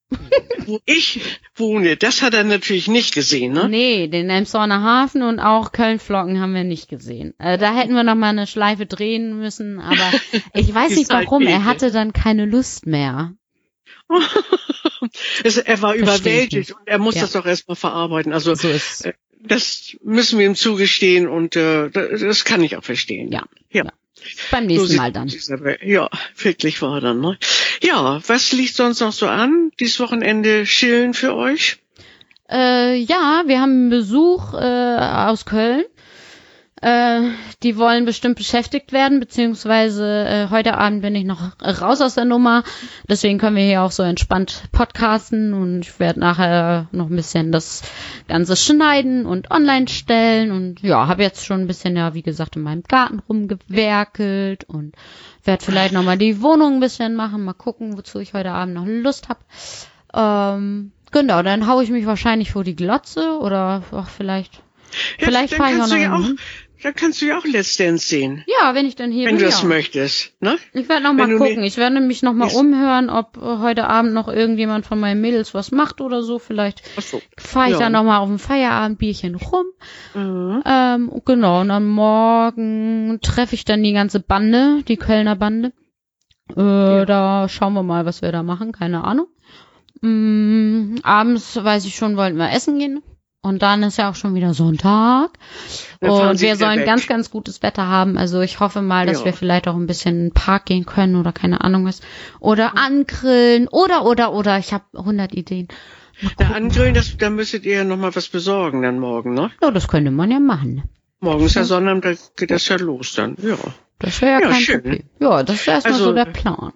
Wo 0.64 0.80
ich 0.86 1.20
wohne, 1.54 1.96
das 1.96 2.22
hat 2.22 2.32
er 2.32 2.44
natürlich 2.44 2.88
nicht 2.88 3.14
gesehen, 3.14 3.52
ne? 3.52 3.68
Nee, 3.68 4.08
den 4.08 4.30
Elmshorner 4.30 4.82
Hafen 4.82 5.22
und 5.22 5.38
auch 5.38 5.72
Köln-Flocken 5.72 6.40
haben 6.40 6.54
wir 6.54 6.64
nicht 6.64 6.88
gesehen. 6.88 7.34
Äh, 7.38 7.58
da 7.58 7.74
hätten 7.74 7.92
wir 7.94 8.04
noch 8.04 8.14
mal 8.14 8.30
eine 8.30 8.46
Schleife 8.46 8.86
drehen 8.86 9.38
müssen, 9.38 9.78
aber 9.80 10.10
ich 10.54 10.74
weiß 10.74 10.96
nicht 10.96 11.10
warum. 11.10 11.46
Er 11.46 11.64
hatte 11.64 11.90
dann 11.90 12.12
keine 12.14 12.46
Lust 12.46 12.86
mehr. 12.86 13.34
Es, 15.44 15.56
er 15.58 15.80
war 15.80 15.94
überwältigt 15.94 16.72
und 16.72 16.80
er 16.86 16.98
muss 16.98 17.14
Ja. 17.14 17.22
das 17.22 17.32
doch 17.32 17.46
erstmal 17.46 17.76
verarbeiten. 17.76 18.32
Also 18.32 18.54
So 18.54 18.68
ist 18.68 19.06
äh, 19.06 19.12
das 19.40 19.96
müssen 20.02 20.38
wir 20.38 20.46
ihm 20.46 20.56
zugestehen 20.56 21.28
und 21.28 21.54
äh, 21.56 21.90
das, 21.90 22.20
das 22.20 22.44
kann 22.44 22.62
ich 22.64 22.76
auch 22.76 22.82
verstehen. 22.82 23.30
Ja. 23.30 23.44
ja. 23.70 23.84
Beim 24.50 24.66
nächsten 24.66 24.96
Mal 24.96 25.12
dann. 25.12 25.30
Ja, 25.82 26.08
wirklich 26.36 26.82
war 26.82 27.00
dann. 27.00 27.20
Ne? 27.20 27.38
Ja, 27.82 28.20
was 28.26 28.52
liegt 28.52 28.74
sonst 28.74 29.00
noch 29.00 29.12
so 29.12 29.26
an? 29.26 29.70
Dieses 29.80 30.00
Wochenende 30.00 30.64
chillen 30.64 31.14
für 31.14 31.34
euch? 31.34 31.78
Äh, 32.50 32.96
ja, 32.96 33.42
wir 33.46 33.60
haben 33.60 33.72
einen 33.72 33.90
Besuch 33.90 34.54
äh, 34.54 34.56
aus 34.56 35.44
Köln. 35.44 35.84
Äh, 36.80 37.30
die 37.64 37.76
wollen 37.76 38.04
bestimmt 38.04 38.36
beschäftigt 38.36 38.92
werden, 38.92 39.18
beziehungsweise 39.18 40.06
äh, 40.26 40.50
heute 40.50 40.78
Abend 40.78 41.02
bin 41.02 41.14
ich 41.16 41.24
noch 41.24 41.60
raus 41.60 42.00
aus 42.00 42.14
der 42.14 42.24
Nummer. 42.24 42.62
Deswegen 43.08 43.38
können 43.38 43.56
wir 43.56 43.64
hier 43.64 43.82
auch 43.82 43.90
so 43.90 44.04
entspannt 44.04 44.62
podcasten 44.70 45.54
und 45.54 45.80
ich 45.80 45.98
werde 45.98 46.20
nachher 46.20 46.86
noch 46.92 47.10
ein 47.10 47.16
bisschen 47.16 47.50
das 47.50 47.82
Ganze 48.28 48.54
schneiden 48.56 49.26
und 49.26 49.50
online 49.50 49.88
stellen 49.88 50.52
und 50.52 50.80
ja, 50.82 51.08
habe 51.08 51.22
jetzt 51.22 51.44
schon 51.44 51.62
ein 51.62 51.66
bisschen, 51.66 51.96
ja, 51.96 52.14
wie 52.14 52.22
gesagt, 52.22 52.54
in 52.54 52.62
meinem 52.62 52.84
Garten 52.84 53.20
rumgewerkelt 53.28 54.64
und 54.64 54.94
werde 55.42 55.64
vielleicht 55.64 55.94
nochmal 55.94 56.18
die 56.18 56.40
Wohnung 56.42 56.74
ein 56.74 56.80
bisschen 56.80 57.16
machen, 57.16 57.44
mal 57.44 57.54
gucken, 57.54 57.96
wozu 57.98 58.20
ich 58.20 58.34
heute 58.34 58.52
Abend 58.52 58.74
noch 58.74 58.86
Lust 58.86 59.28
habe. 59.28 59.40
Ähm, 60.14 60.92
genau, 61.10 61.42
dann 61.42 61.66
hau 61.66 61.80
ich 61.80 61.90
mich 61.90 62.06
wahrscheinlich 62.06 62.52
vor 62.52 62.64
die 62.64 62.76
Glotze 62.76 63.38
oder 63.40 63.82
auch 63.90 64.08
vielleicht, 64.08 64.62
Ja, 65.18 65.26
vielleicht 65.26 65.54
fahre 65.54 65.74
ich 65.74 65.82
auch 65.82 65.88
noch 65.88 65.96
ja 65.96 66.14
auch, 66.14 66.28
dann 66.82 66.94
kannst 66.94 67.20
du 67.20 67.26
ja 67.26 67.38
auch 67.38 67.44
Let's 67.44 67.76
Dance 67.76 68.06
sehen, 68.06 68.44
Ja, 68.60 68.74
wenn 68.74 68.86
ich 68.86 68.94
dann 68.96 69.10
hier 69.10 69.26
wenn 69.26 69.36
bin. 69.36 69.38
du 69.40 69.44
das 69.46 69.62
ja. 69.62 69.68
möchtest. 69.68 70.32
Ne? 70.40 70.56
Ich 70.72 70.88
werde 70.88 71.02
noch 71.04 71.12
mal 71.12 71.28
Wenn 71.28 71.38
gucken. 71.38 71.62
Ich 71.64 71.76
werde 71.76 72.00
mich 72.00 72.22
noch 72.22 72.32
mal 72.34 72.48
umhören, 72.50 73.10
ob 73.10 73.36
äh, 73.36 73.40
heute 73.58 73.88
Abend 73.88 74.12
noch 74.14 74.28
irgendjemand 74.28 74.86
von 74.86 75.00
meinen 75.00 75.20
Mädels 75.20 75.54
was 75.54 75.70
macht 75.72 76.00
oder 76.00 76.22
so. 76.22 76.38
Vielleicht 76.38 76.82
so. 77.00 77.20
fahre 77.36 77.66
ich 77.68 77.72
Ja. 77.74 77.78
dann 77.80 77.92
noch 77.92 78.04
mal 78.04 78.18
auf 78.18 78.28
ein 78.28 78.38
Feierabendbierchen 78.38 79.34
rum. 79.34 79.66
Mhm. 80.14 80.62
Ähm, 80.66 81.22
genau, 81.24 81.60
und 81.60 81.70
am 81.70 81.86
Morgen 81.88 83.18
treffe 83.22 83.54
ich 83.54 83.64
dann 83.64 83.82
die 83.82 83.92
ganze 83.92 84.20
Bande, 84.20 84.82
die 84.86 84.96
Kölner 84.96 85.36
Bande. 85.36 85.72
Äh, 86.56 87.04
Da 87.06 87.46
schauen 87.48 87.74
wir 87.74 87.82
mal, 87.82 88.06
was 88.06 88.22
wir 88.22 88.32
da 88.32 88.42
machen, 88.42 88.72
keine 88.72 89.04
Ahnung. 89.04 89.26
Mm, 90.00 90.96
abends, 91.02 91.56
weiß 91.62 91.84
ich 91.84 91.96
schon, 91.96 92.16
wollten 92.16 92.36
wir 92.38 92.50
essen 92.52 92.78
gehen. 92.78 93.02
Und 93.40 93.62
dann 93.62 93.82
ist 93.84 93.98
ja 93.98 94.10
auch 94.10 94.16
schon 94.16 94.34
wieder 94.34 94.52
Sonntag. 94.52 95.30
Dann 96.00 96.10
Und 96.10 96.40
wir 96.40 96.56
sollen 96.56 96.80
weg. 96.80 96.86
ganz, 96.86 97.06
ganz 97.06 97.30
gutes 97.30 97.62
Wetter 97.62 97.86
haben. 97.86 98.18
Also 98.18 98.40
ich 98.40 98.58
hoffe 98.60 98.82
mal, 98.82 99.06
dass 99.06 99.20
Ja. 99.20 99.26
wir 99.26 99.32
vielleicht 99.32 99.68
auch 99.68 99.76
ein 99.76 99.86
bisschen 99.86 100.16
in 100.16 100.24
den 100.28 100.32
Park 100.34 100.66
gehen 100.66 100.84
können 100.86 101.14
oder 101.16 101.32
keine 101.32 101.60
Ahnung 101.62 101.84
was. 101.86 102.00
Oder 102.40 102.76
angrillen 102.76 103.68
oder, 103.68 104.04
oder, 104.04 104.32
oder. 104.32 104.58
Ich 104.58 104.72
habe 104.72 104.84
100 104.94 105.32
Ideen. 105.34 105.68
Na, 106.40 106.50
angrillen, 106.52 106.94
das, 106.94 107.16
da 107.16 107.30
müsstet 107.30 107.64
ihr 107.64 107.74
ja 107.76 107.84
noch 107.84 107.96
mal 107.96 108.14
was 108.14 108.26
besorgen 108.28 108.82
dann 108.82 108.98
morgen, 108.98 109.34
ne? 109.34 109.52
Ja, 109.62 109.70
das 109.70 109.86
könnte 109.86 110.10
man 110.10 110.32
ja 110.32 110.40
machen. 110.40 110.82
Morgen 111.20 111.44
ist 111.46 111.54
ja 111.54 111.62
Sonnabend, 111.64 112.04
da 112.04 112.12
geht 112.36 112.50
das 112.50 112.66
ja 112.68 112.76
los 112.76 113.14
dann. 113.14 113.36
Ja. 113.40 113.56
Das 114.00 114.20
wäre 114.20 114.32
ja, 114.32 114.40
Ja, 114.40 114.48
kein 114.50 114.60
schön. 114.60 114.82
Problem. 114.82 115.02
Ja, 115.20 115.42
das 115.44 115.56
ist 115.60 115.68
erstmal 115.68 115.92
Also- 115.94 116.04
so 116.06 116.12
der 116.12 116.24
Plan. 116.26 116.72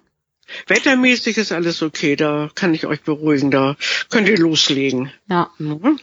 Wettermäßig 0.67 1.37
ist 1.37 1.51
alles 1.51 1.81
okay, 1.81 2.15
da 2.15 2.49
kann 2.53 2.73
ich 2.73 2.85
euch 2.85 3.01
beruhigen, 3.01 3.49
da 3.49 3.75
könnt 4.09 4.27
ihr 4.29 4.37
loslegen. 4.37 5.11
Ja. 5.29 5.49
Mhm. 5.57 5.99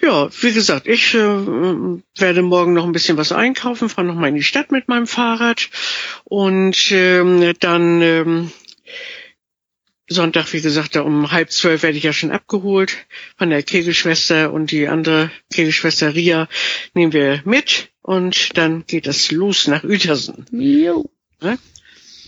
Ja, 0.00 0.28
wie 0.40 0.52
gesagt, 0.52 0.86
ich 0.86 1.14
äh, 1.14 1.18
werde 1.18 2.42
morgen 2.42 2.74
noch 2.74 2.84
ein 2.84 2.92
bisschen 2.92 3.16
was 3.16 3.32
einkaufen, 3.32 3.88
fahre 3.88 4.06
noch 4.06 4.14
mal 4.14 4.28
in 4.28 4.34
die 4.34 4.42
Stadt 4.42 4.72
mit 4.72 4.88
meinem 4.88 5.06
Fahrrad 5.06 5.70
und 6.24 6.90
ähm, 6.90 7.54
dann 7.60 8.02
ähm, 8.02 8.52
Sonntag, 10.08 10.52
wie 10.52 10.60
gesagt, 10.60 10.94
da 10.94 11.02
um 11.02 11.32
halb 11.32 11.50
zwölf 11.50 11.82
werde 11.82 11.96
ich 11.96 12.04
ja 12.04 12.12
schon 12.12 12.30
abgeholt 12.30 12.96
von 13.36 13.50
der 13.50 13.62
Kegelschwester 13.62 14.52
und 14.52 14.70
die 14.70 14.88
andere 14.88 15.30
Kegelschwester 15.52 16.14
Ria 16.14 16.48
nehmen 16.94 17.12
wir 17.12 17.42
mit 17.44 17.88
und 18.02 18.56
dann 18.58 18.84
geht 18.86 19.06
es 19.06 19.30
los 19.30 19.66
nach 19.66 19.84
Uetersen. 19.84 20.46
Jo. 20.52 21.08
Ne? 21.40 21.58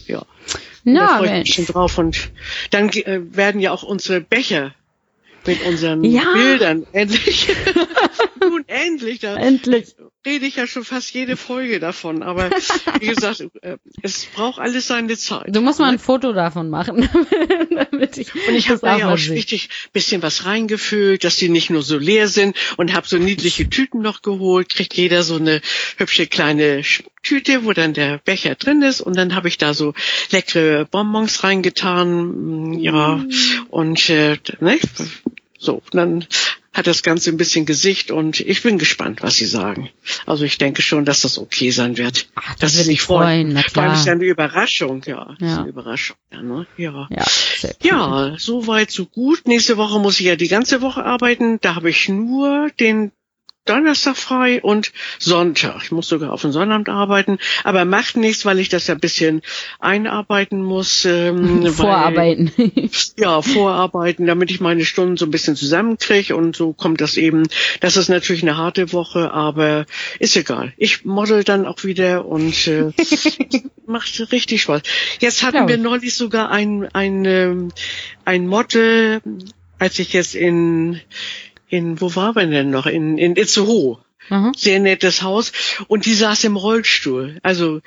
Ja. 0.07 0.25
Und 0.85 0.95
da 0.95 1.03
Na, 1.03 1.19
freue 1.19 1.27
ich 1.29 1.45
mich 1.45 1.55
schon 1.55 1.67
drauf. 1.67 1.99
Und 1.99 2.31
dann 2.71 2.89
äh, 2.91 3.21
werden 3.35 3.61
ja 3.61 3.73
auch 3.73 3.83
unsere 3.83 4.21
Becher 4.21 4.75
mit 5.47 5.65
unseren 5.67 6.05
Ja. 6.05 6.33
Bildern 6.35 6.87
endlich. 6.93 7.49
Nun 8.41 8.65
endlich. 8.67 9.21
Da 9.21 9.37
Endlich. 9.37 9.97
Rede 10.27 10.47
ich 10.47 10.57
ja 10.57 10.67
schon 10.67 10.85
fast 10.85 11.13
jede 11.13 11.37
Folge 11.37 11.81
davon. 11.81 12.23
Aber 12.23 12.51
wie 13.01 13.07
gesagt, 13.07 13.47
äh, 13.63 13.77
es 14.03 14.27
braucht 14.27 14.59
alles 14.59 14.87
seine 14.87 15.17
Zeit. 15.17 15.55
Du 15.55 15.61
musst 15.61 15.79
mal 15.79 15.93
ein 15.93 15.99
Foto 15.99 16.33
davon 16.33 16.71
machen, 16.71 17.09
damit 17.71 18.17
ich 18.17 18.35
Und 18.35 18.55
ich 18.55 18.69
habe 18.71 18.81
da 18.81 18.95
auch 18.95 18.99
ja 18.99 19.13
auch 19.13 19.19
richtig 19.19 19.69
bisschen 19.93 20.23
was 20.23 20.47
reingefüllt, 20.47 21.25
dass 21.25 21.37
die 21.37 21.49
nicht 21.49 21.71
nur 21.71 21.83
so 21.83 21.99
leer 21.99 22.29
sind 22.29 22.57
und 22.77 22.95
habe 22.95 23.07
so 23.07 23.19
niedliche 23.19 23.69
Tüten 23.69 24.01
noch 24.01 24.23
geholt. 24.23 24.71
Kriegt 24.71 24.95
jeder 24.95 25.23
so 25.23 25.37
eine 25.37 25.61
hübsche 25.97 26.27
kleine 26.27 26.83
Tüte, 27.23 27.65
wo 27.65 27.73
dann 27.73 27.95
der 27.95 28.19
Becher 28.19 28.55
drin 28.55 28.83
ist 28.83 29.01
und 29.01 29.17
dann 29.17 29.35
habe 29.35 29.49
ich 29.49 29.59
da 29.59 29.75
so 29.75 29.95
leckere 30.31 30.85
Bonbons 30.85 31.43
reingetan, 31.43 32.71
mm, 32.71 32.73
ja 32.75 33.25
und 33.71 34.11
äh, 34.11 34.37
ne, 34.61 34.79
so 35.59 35.83
dann 35.93 36.27
hat 36.75 36.87
das 36.87 37.03
Ganze 37.03 37.31
ein 37.31 37.37
bisschen 37.37 37.65
Gesicht 37.67 38.11
und 38.11 38.41
ich 38.41 38.63
bin 38.63 38.79
gespannt, 38.79 39.23
was 39.23 39.37
sie 39.37 39.47
sagen. 39.47 39.89
Also 40.27 40.45
ich 40.45 40.59
denke 40.59 40.83
schon, 40.83 41.05
dass 41.05 41.21
das 41.23 41.39
okay 41.39 41.71
sein 41.71 41.97
wird. 41.97 42.27
Ach, 42.35 42.55
das 42.57 42.75
würde 42.75 42.85
sich 42.85 42.95
ich 42.95 43.03
freuen, 43.03 43.53
na 43.55 43.63
Vor 43.73 43.83
allem 43.85 43.93
ist 43.95 44.07
ja 44.07 44.13
eine 44.13 44.25
Überraschung, 44.25 45.03
ja. 45.07 45.35
Das 45.39 45.49
ist 45.49 45.55
Ja. 45.55 45.61
eine 45.61 45.69
Überraschung, 45.69 46.17
ja, 46.33 46.43
ne? 46.43 46.67
ja. 46.77 47.09
Ja. 47.11 47.25
Ja, 47.83 48.35
so 48.39 48.67
weit, 48.67 48.91
so 48.91 49.07
gut. 49.07 49.47
Nächste 49.47 49.77
Woche 49.77 49.99
muss 50.01 50.21
ich 50.21 50.27
ja 50.27 50.37
die 50.37 50.49
ganze 50.49 50.83
Woche 50.83 51.05
arbeiten. 51.05 51.59
Da 51.61 51.77
habe 51.77 51.91
ich 51.91 52.09
nur 52.09 52.69
den 52.81 53.13
Donnerstag 53.65 54.17
frei 54.17 54.61
und 54.63 54.93
Sonntag. 55.19 55.83
Ich 55.85 55.93
muss 55.93 56.09
sogar 56.09 56.33
auf 56.33 56.43
den 56.43 56.53
Sonnabend 56.53 56.89
arbeiten, 56.91 57.39
aber 57.63 57.85
macht 57.85 58.17
nichts, 58.17 58.45
weil 58.45 58.59
ich 58.59 58.69
das 58.69 58.87
ja 58.87 58.95
ein 58.95 59.01
bisschen 59.01 59.41
einarbeiten 59.79 60.63
muss. 60.63 61.05
Ähm, 61.07 61.67
Vorarbeiten. 61.73 62.53
Weil, 62.57 62.91
ja, 63.19 63.41
vorarbeiten, 63.41 64.27
damit 64.27 64.51
ich 64.51 64.61
meine 64.61 64.85
Stunden 64.85 65.17
so 65.17 65.25
ein 65.25 65.31
bisschen 65.31 65.57
zusammenkriege 65.57 66.37
und 66.37 66.55
so 66.55 66.73
kommt 66.75 67.01
das 67.01 67.17
eben. 67.17 67.49
Das 67.81 67.97
ist 67.97 68.09
natürlich 68.09 68.43
eine 68.43 68.59
harte 68.59 68.93
Woche, 68.93 69.33
aber 69.33 69.87
ist 70.19 70.37
egal. 70.37 70.75
Ich 70.77 71.05
model 71.05 71.43
dann 71.43 71.65
auch 71.65 71.85
wieder 71.85 72.27
und 72.27 72.67
äh, 72.67 72.91
macht 73.87 74.31
richtig 74.31 74.63
Spaß. 74.63 74.83
Jetzt 75.21 75.43
hatten 75.43 75.57
Glaub 75.57 75.69
wir 75.69 75.77
ich. 75.77 75.83
neulich 75.83 76.15
sogar 76.15 76.51
ein, 76.51 76.89
ein, 76.93 77.25
ähm, 77.25 77.73
ein 78.27 78.47
Model, 78.47 79.23
als 79.79 79.99
ich 79.99 80.13
jetzt 80.13 80.35
in, 80.35 81.01
in, 81.75 82.01
wo 82.01 82.15
waren 82.15 82.35
wir 82.35 82.47
denn 82.47 82.71
noch? 82.71 82.87
In, 82.87 83.19
in 83.19 83.37
Itzehoe. 83.37 83.99
Aha. 84.31 84.53
Sehr 84.57 84.81
nettes 84.81 85.23
Haus. 85.23 85.53
Und 85.89 86.07
die 86.07 86.15
saß 86.15 86.45
im 86.45 86.57
Rollstuhl. 86.57 87.39
Also 87.43 87.81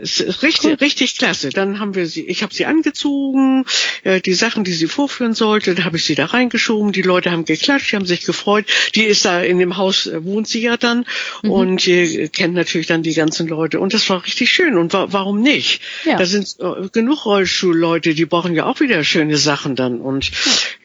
es 0.00 0.20
ist 0.20 0.42
richtig, 0.42 0.80
richtig 0.80 1.16
klasse. 1.18 1.50
Dann 1.50 1.80
haben 1.80 1.94
wir 1.94 2.06
sie, 2.06 2.26
ich 2.26 2.42
habe 2.42 2.54
sie 2.54 2.66
angezogen, 2.66 3.64
äh, 4.04 4.20
die 4.20 4.34
Sachen, 4.34 4.64
die 4.64 4.72
sie 4.72 4.86
vorführen 4.86 5.34
sollte, 5.34 5.74
da 5.74 5.84
habe 5.84 5.96
ich 5.96 6.04
sie 6.04 6.14
da 6.14 6.26
reingeschoben. 6.26 6.92
Die 6.92 7.02
Leute 7.02 7.30
haben 7.30 7.44
geklatscht, 7.44 7.92
die 7.92 7.96
haben 7.96 8.06
sich 8.06 8.24
gefreut. 8.24 8.66
Die 8.94 9.04
ist 9.04 9.24
da 9.24 9.40
in 9.40 9.58
dem 9.58 9.76
Haus, 9.76 10.06
äh, 10.06 10.24
wohnt 10.24 10.48
sie 10.48 10.60
ja 10.62 10.76
dann 10.76 11.04
Mhm. 11.42 11.50
und 11.50 11.88
äh, 11.88 12.28
kennt 12.28 12.54
natürlich 12.54 12.86
dann 12.86 13.02
die 13.02 13.14
ganzen 13.14 13.48
Leute. 13.48 13.80
Und 13.80 13.94
das 13.94 14.08
war 14.10 14.24
richtig 14.24 14.50
schön. 14.50 14.76
Und 14.76 14.92
wa 14.92 15.06
warum 15.10 15.40
nicht? 15.40 15.80
Ja. 16.04 16.16
Da 16.16 16.26
sind 16.26 16.56
äh, 16.60 16.88
genug 16.92 17.24
Rollstuhlleute, 17.26 18.14
die 18.14 18.26
brauchen 18.26 18.54
ja 18.54 18.64
auch 18.66 18.80
wieder 18.80 19.02
schöne 19.04 19.36
Sachen 19.36 19.76
dann. 19.76 20.00
Und 20.00 20.30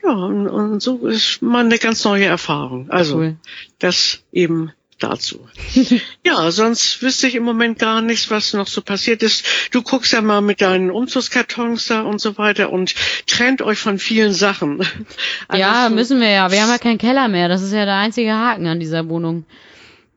ja, 0.03 0.11
und, 0.11 0.47
und 0.47 0.81
so 0.81 1.05
ist 1.07 1.41
mal 1.41 1.65
eine 1.65 1.77
ganz 1.77 2.03
neue 2.03 2.25
Erfahrung. 2.25 2.89
Also 2.89 3.17
Cool. 3.17 3.35
das 3.79 4.19
eben 4.31 4.71
dazu. 4.99 5.47
ja, 6.25 6.51
sonst 6.51 7.01
wüsste 7.01 7.27
ich 7.27 7.35
im 7.35 7.43
Moment 7.43 7.79
gar 7.79 8.01
nichts, 8.01 8.29
was 8.29 8.53
noch 8.53 8.67
so 8.67 8.81
passiert 8.81 9.00
ist. 9.07 9.45
Du 9.71 9.81
guckst 9.81 10.11
ja 10.13 10.21
mal 10.21 10.41
mit 10.41 10.61
deinen 10.61 10.91
Umzugskartons 10.91 11.87
da 11.87 12.01
und 12.01 12.19
so 12.19 12.37
weiter 12.37 12.71
und 12.71 12.93
trennt 13.27 13.61
euch 13.61 13.79
von 13.79 13.99
vielen 13.99 14.33
Sachen. 14.33 14.85
Ja, 15.53 15.71
Alles 15.71 15.89
so- 15.89 15.95
müssen 15.95 16.19
wir 16.21 16.29
ja. 16.29 16.51
Wir 16.51 16.61
haben 16.61 16.69
ja 16.69 16.77
keinen 16.77 16.97
Keller 16.97 17.27
mehr. 17.27 17.49
Das 17.49 17.61
ist 17.61 17.73
ja 17.73 17.85
der 17.85 17.95
einzige 17.97 18.33
Haken 18.33 18.67
an 18.67 18.79
dieser 18.79 19.07
Wohnung. 19.09 19.45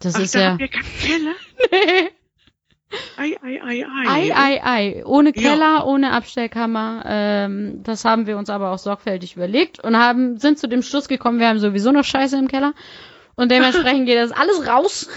Das 0.00 0.14
Ach, 0.14 0.20
ist 0.20 0.34
da 0.34 0.40
ja. 0.40 0.50
habt 0.52 0.60
ihr 0.60 0.68
keinen 0.68 0.84
Keller? 1.00 1.34
Ei, 3.16 3.36
ei, 3.42 3.60
ei, 3.60 3.84
ei. 3.84 4.08
Ei, 4.08 4.32
ei, 4.36 4.60
ei. 4.62 5.02
Ohne 5.04 5.32
Ja. 5.34 5.42
Keller, 5.50 5.86
ohne 5.86 6.12
Abstellkammer. 6.12 7.02
Ähm, 7.08 7.80
das 7.82 8.04
haben 8.04 8.26
wir 8.28 8.38
uns 8.38 8.50
aber 8.50 8.70
auch 8.70 8.78
sorgfältig 8.78 9.34
überlegt 9.34 9.80
und 9.82 9.96
haben, 9.98 10.38
sind 10.38 10.60
zu 10.60 10.68
dem 10.68 10.82
Schluss 10.82 11.08
gekommen, 11.08 11.40
wir 11.40 11.48
haben 11.48 11.58
sowieso 11.58 11.90
noch 11.90 12.04
Scheiße 12.04 12.38
im 12.38 12.46
Keller. 12.46 12.72
Und 13.34 13.50
dementsprechend 13.50 14.06
geht 14.06 14.18
das 14.18 14.30
alles 14.30 14.68
raus. 14.68 15.08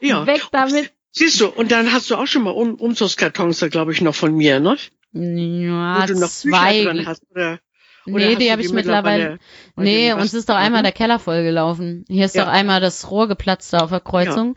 Ja. 0.00 0.26
Weg 0.26 0.42
damit. 0.50 0.90
Siehst 1.16 1.40
du, 1.40 1.46
und 1.48 1.70
dann 1.70 1.92
hast 1.92 2.10
du 2.10 2.16
auch 2.16 2.26
schon 2.26 2.42
mal 2.42 2.50
um 2.50 2.74
Umzugskartons 2.74 3.60
da, 3.60 3.68
glaube 3.68 3.92
ich, 3.92 4.00
noch 4.00 4.14
von 4.16 4.34
mir, 4.34 4.58
ne? 4.60 4.76
Ja, 5.12 6.02
Wo 6.02 6.06
du 6.12 6.18
noch 6.18 6.28
zwei. 6.28 6.78
Bücher 6.82 6.92
drin 6.94 7.06
hast. 7.06 7.22
Oder, 7.30 7.60
oder 8.06 8.26
Nee, 8.26 8.34
die 8.36 8.50
habe 8.50 8.62
ich 8.62 8.72
mittlerweile. 8.72 9.38
weil 9.76 9.84
Nee, 9.84 10.12
uns 10.12 10.34
ist 10.34 10.48
doch 10.48 10.56
einmal 10.56 10.82
der 10.82 10.90
Keller 10.92 11.20
vollgelaufen. 11.20 12.04
Hier 12.08 12.24
ist 12.24 12.34
Ja. 12.34 12.44
doch 12.44 12.50
einmal 12.52 12.80
das 12.80 13.10
Rohr 13.12 13.28
geplatzt 13.28 13.72
da 13.72 13.78
auf 13.78 13.90
der 13.90 14.00
Kreuzung. 14.00 14.56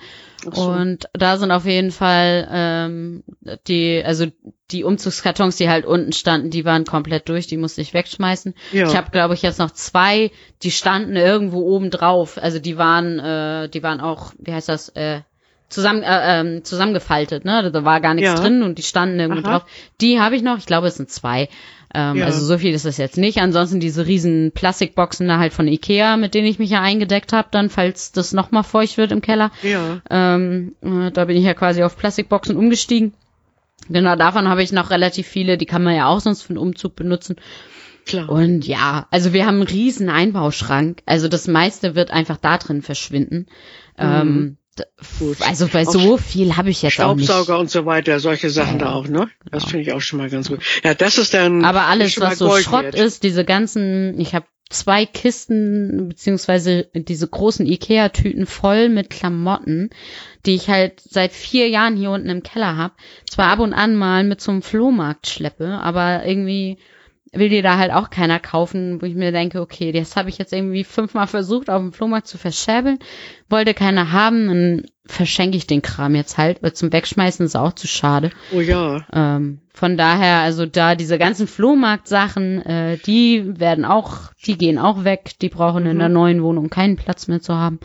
So. 0.51 0.63
Und 0.63 1.05
da 1.13 1.37
sind 1.37 1.51
auf 1.51 1.65
jeden 1.65 1.91
Fall 1.91 2.47
ähm, 2.51 3.23
die, 3.67 4.01
also 4.03 4.25
die 4.71 4.83
Umzugskartons, 4.83 5.57
die 5.57 5.69
halt 5.69 5.85
unten 5.85 6.11
standen, 6.11 6.49
die 6.49 6.65
waren 6.65 6.85
komplett 6.85 7.29
durch, 7.29 7.45
die 7.47 7.57
musste 7.57 7.81
ich 7.81 7.93
wegschmeißen. 7.93 8.55
Ja. 8.71 8.87
Ich 8.87 8.95
habe, 8.97 9.11
glaube 9.11 9.35
ich, 9.35 9.43
jetzt 9.43 9.59
noch 9.59 9.71
zwei, 9.71 10.31
die 10.63 10.71
standen 10.71 11.15
irgendwo 11.15 11.59
oben 11.61 11.91
drauf. 11.91 12.37
Also 12.41 12.57
die 12.59 12.77
waren, 12.77 13.19
äh, 13.19 13.69
die 13.69 13.83
waren 13.83 14.01
auch, 14.01 14.33
wie 14.39 14.53
heißt 14.53 14.69
das, 14.69 14.89
äh, 14.89 15.21
zusammen, 15.69 16.03
äh, 16.03 16.39
ähm, 16.41 16.63
zusammengefaltet, 16.63 17.43
ne? 17.45 17.71
Da 17.71 17.83
war 17.83 17.99
gar 18.01 18.13
nichts 18.13 18.29
Ja. 18.29 18.35
drin 18.35 18.63
und 18.63 18.77
die 18.77 18.83
standen 18.83 19.19
irgendwo 19.19 19.47
Aha. 19.47 19.59
drauf. 19.59 19.69
Die 20.01 20.19
habe 20.19 20.35
ich 20.35 20.41
noch, 20.41 20.57
ich 20.57 20.65
glaube, 20.65 20.87
es 20.87 20.95
sind 20.95 21.09
zwei. 21.09 21.49
Ähm, 21.93 22.17
Ja. 22.17 22.25
Also 22.25 22.45
so 22.45 22.57
viel 22.57 22.73
ist 22.73 22.85
das 22.85 22.97
jetzt 22.97 23.17
nicht. 23.17 23.39
Ansonsten 23.39 23.79
diese 23.79 24.05
riesen 24.05 24.51
Plastikboxen 24.53 25.27
da 25.27 25.39
halt 25.39 25.53
von 25.53 25.67
Ikea, 25.67 26.17
mit 26.17 26.33
denen 26.33 26.47
ich 26.47 26.59
mich 26.59 26.69
ja 26.69 26.81
eingedeckt 26.81 27.33
habe, 27.33 27.47
dann, 27.51 27.69
falls 27.69 28.11
das 28.11 28.33
nochmal 28.33 28.63
feucht 28.63 28.97
wird 28.97 29.11
im 29.11 29.21
Keller. 29.21 29.51
Ja. 29.63 30.01
Ähm, 30.09 30.75
äh, 30.81 31.11
da 31.11 31.25
bin 31.25 31.37
ich 31.37 31.43
ja 31.45 31.53
quasi 31.53 31.83
auf 31.83 31.97
Plastikboxen 31.97 32.55
umgestiegen. 32.57 33.13
Genau, 33.89 34.15
davon 34.17 34.49
habe 34.49 34.63
ich 34.63 34.71
noch 34.73 34.89
relativ 34.89 35.27
viele, 35.27 35.57
die 35.57 35.65
kann 35.65 35.83
man 35.83 35.95
ja 35.95 36.07
auch 36.07 36.19
sonst 36.19 36.41
für 36.41 36.49
einen 36.49 36.57
Umzug 36.57 36.95
benutzen. 36.95 37.37
Klar. 38.05 38.29
Und 38.29 38.65
ja, 38.65 39.07
also 39.11 39.31
wir 39.33 39.45
haben 39.45 39.55
einen 39.55 39.67
riesen 39.67 40.09
Einbauschrank. 40.09 41.01
Also 41.05 41.27
das 41.27 41.47
meiste 41.47 41.95
wird 41.95 42.11
einfach 42.11 42.37
da 42.37 42.57
drin 42.57 42.81
verschwinden. 42.81 43.47
Ähm, 43.97 44.35
d- 44.35 44.49
Gut. 44.49 44.57
Also 45.41 45.65
Auch 45.65 45.91
so 45.91 46.17
viel 46.17 46.57
habe 46.57 46.69
ich 46.69 46.81
jetzt 46.81 46.99
auch 46.99 47.15
nicht. 47.15 47.25
Staubsauger 47.25 47.59
und 47.59 47.69
so 47.69 47.85
weiter, 47.85 48.19
solche 48.19 48.49
Sachen 48.49 48.79
da 48.79 48.93
auch, 48.93 49.07
ne? 49.07 49.29
Das 49.51 49.65
finde 49.65 49.81
ich 49.81 49.93
auch 49.93 50.01
schon 50.01 50.19
mal 50.19 50.29
ganz 50.29 50.49
gut. 50.49 50.61
Ja, 50.83 50.93
das 50.93 51.17
ist 51.17 51.33
dann. 51.33 51.65
Aber 51.65 51.85
alles, 51.85 52.19
was 52.19 52.37
so 52.37 52.55
Schrott 52.57 52.83
wert. 52.83 52.95
ist, 52.95 53.23
diese 53.23 53.45
ganzen, 53.45 54.19
ich 54.19 54.35
habe 54.35 54.45
zwei 54.69 55.05
Kisten 55.05 56.09
beziehungsweise 56.09 56.89
diese 56.93 57.27
großen 57.27 57.65
Ikea-Tüten 57.65 58.45
voll 58.45 58.89
mit 58.89 59.09
Klamotten, 59.09 59.89
die 60.45 60.55
ich 60.55 60.69
halt 60.69 60.99
seit 60.99 61.31
vier 61.31 61.69
Jahren 61.69 61.95
hier 61.95 62.11
unten 62.11 62.29
im 62.29 62.43
Keller 62.43 62.77
hab. 62.77 62.97
Zwar 63.29 63.47
ab 63.47 63.59
und 63.59 63.73
an 63.73 63.95
mal 63.95 64.23
mit 64.23 64.41
so 64.41 64.51
einem 64.51 64.61
Flohmarkt 64.61 65.27
schleppe, 65.27 65.79
aber 65.81 66.25
irgendwie 66.25 66.77
will 67.33 67.49
die 67.49 67.61
da 67.61 67.77
halt 67.77 67.91
auch 67.91 68.09
keiner 68.09 68.39
kaufen, 68.39 69.01
wo 69.01 69.05
ich 69.05 69.15
mir 69.15 69.31
denke, 69.31 69.61
okay, 69.61 69.91
das 69.91 70.15
habe 70.15 70.29
ich 70.29 70.37
jetzt 70.37 70.53
irgendwie 70.53 70.83
fünfmal 70.83 71.27
versucht, 71.27 71.69
auf 71.69 71.81
dem 71.81 71.93
Flohmarkt 71.93 72.27
zu 72.27 72.37
verscherbeln, 72.37 72.99
wollte 73.49 73.73
keiner 73.73 74.11
haben, 74.11 74.47
dann 74.47 74.85
verschenke 75.05 75.57
ich 75.57 75.67
den 75.67 75.81
Kram 75.81 76.15
jetzt 76.15 76.37
halt, 76.37 76.61
weil 76.61 76.73
zum 76.73 76.91
Wegschmeißen 76.91 77.45
ist 77.45 77.55
auch 77.55 77.73
zu 77.73 77.87
schade. 77.87 78.29
Oh 78.53 78.59
ja. 78.59 79.05
Ähm, 79.13 79.59
von 79.73 79.95
daher, 79.95 80.37
also 80.39 80.65
da 80.65 80.95
diese 80.95 81.17
ganzen 81.17 81.47
Flohmarktsachen, 81.47 82.65
äh, 82.65 82.97
die 82.97 83.59
werden 83.59 83.85
auch, 83.85 84.31
die 84.45 84.57
gehen 84.57 84.79
auch 84.79 85.03
weg. 85.03 85.33
Die 85.41 85.49
brauchen 85.49 85.85
in 85.85 85.95
Mhm. 85.95 85.99
der 85.99 86.09
neuen 86.09 86.43
Wohnung 86.43 86.69
keinen 86.69 86.95
Platz 86.97 87.27
mehr 87.27 87.41
zu 87.41 87.55
haben. 87.55 87.79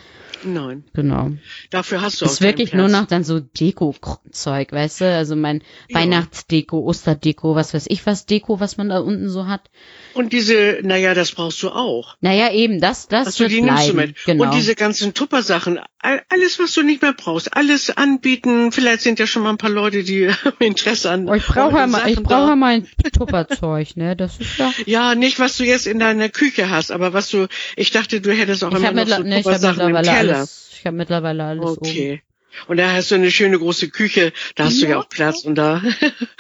Nein. 0.45 0.85
Genau. 0.93 1.31
Dafür 1.71 2.01
hast 2.03 2.21
du 2.21 2.27
auch 2.27 2.31
Ist 2.31 2.41
wirklich 2.41 2.71
keinen 2.71 2.81
nur 2.81 2.89
noch 2.89 3.07
dann 3.07 3.25
so 3.25 3.41
Deko-Zeug, 3.41 4.73
weißt 4.73 5.01
du? 5.03 5.15
Also 5.15 5.37
mein 5.37 5.63
Ja. 5.89 6.01
Weihnachtsdeko, 6.01 6.81
Osterdeko, 6.85 7.55
was 7.55 7.75
weiß 7.75 7.87
ich 7.89 8.05
was 8.07 8.27
Deko, 8.27 8.61
was 8.61 8.77
man 8.77 8.89
da 8.89 8.99
unten 8.99 9.29
so 9.29 9.47
hat. 9.47 9.71
Und 10.15 10.33
diese, 10.33 10.79
naja, 10.83 11.15
das 11.15 11.33
brauchst 11.33 11.63
du 11.63 11.71
auch. 11.71 12.17
Naja, 12.21 12.53
eben, 12.53 12.81
das, 12.81 13.09
das 13.09 13.27
Also 13.27 13.41
wird 13.41 13.53
die 13.53 13.61
bleiben. 13.61 13.75
nimmst 13.77 13.89
du 13.89 13.95
mit. 13.95 14.25
Genau. 14.25 14.45
Und 14.45 14.55
diese 14.55 14.75
ganzen 14.75 15.15
Tuppersachen, 15.15 15.81
all- 16.01 16.23
alles, 16.29 16.59
was 16.59 16.73
du 16.75 16.83
nicht 16.83 17.03
mehr 17.03 17.13
brauchst, 17.13 17.57
alles 17.57 17.97
anbieten. 17.97 18.73
Vielleicht 18.73 19.01
sind 19.03 19.19
ja 19.19 19.27
schon 19.27 19.43
mal 19.43 19.51
ein 19.51 19.59
paar 19.59 19.71
Leute, 19.71 20.03
die 20.05 20.29
Interesse 20.59 21.11
an. 21.11 21.29
Oh, 21.29 21.35
ich 21.35 21.47
brauche 21.47 21.77
ja 21.77 21.87
mal, 21.87 22.09
ich 22.11 22.23
brauche 22.23 22.41
ja 22.43 22.47
da. 22.49 22.57
mein 22.57 22.87
Tupperzeug, 23.13 23.97
ne? 23.97 24.17
Das 24.17 24.39
ist 24.39 24.59
ja. 24.59 24.73
Ja, 24.87 25.15
nicht 25.15 25.39
was 25.39 25.57
du 25.57 25.65
jetzt 25.65 25.87
in 25.87 25.99
deiner 25.99 26.29
Küche 26.29 26.71
hast, 26.71 26.91
aber 26.91 27.13
was 27.13 27.29
du, 27.31 27.47
ich 27.77 27.91
dachte, 27.91 28.21
du 28.21 28.33
hättest 28.33 28.65
auch 28.65 28.71
Ich 28.73 28.79
immer 28.79 28.93
noch 28.93 29.07
so 29.07 29.15
hab 29.15 29.25
Tuppersachen 29.25 29.81
im 29.81 29.87
mittlerweile 29.93 30.19
Keller. 30.19 30.37
alles. 30.39 30.71
Ich 30.79 30.87
habe 30.87 30.97
mittlerweile 30.97 31.45
alles 31.45 31.65
oben. 31.79 32.21
Und 32.69 32.77
da 32.79 32.93
hast 32.93 33.11
du 33.11 33.15
eine 33.17 33.31
schöne 33.31 33.59
große 33.59 33.89
Küche, 33.91 34.33
da 34.57 34.65
hast 34.65 34.81
du 34.81 34.85
ja 34.85 34.93
Ja. 34.93 34.99
auch 34.99 35.09
Platz 35.09 35.45
und 35.45 35.55
da 35.57 35.83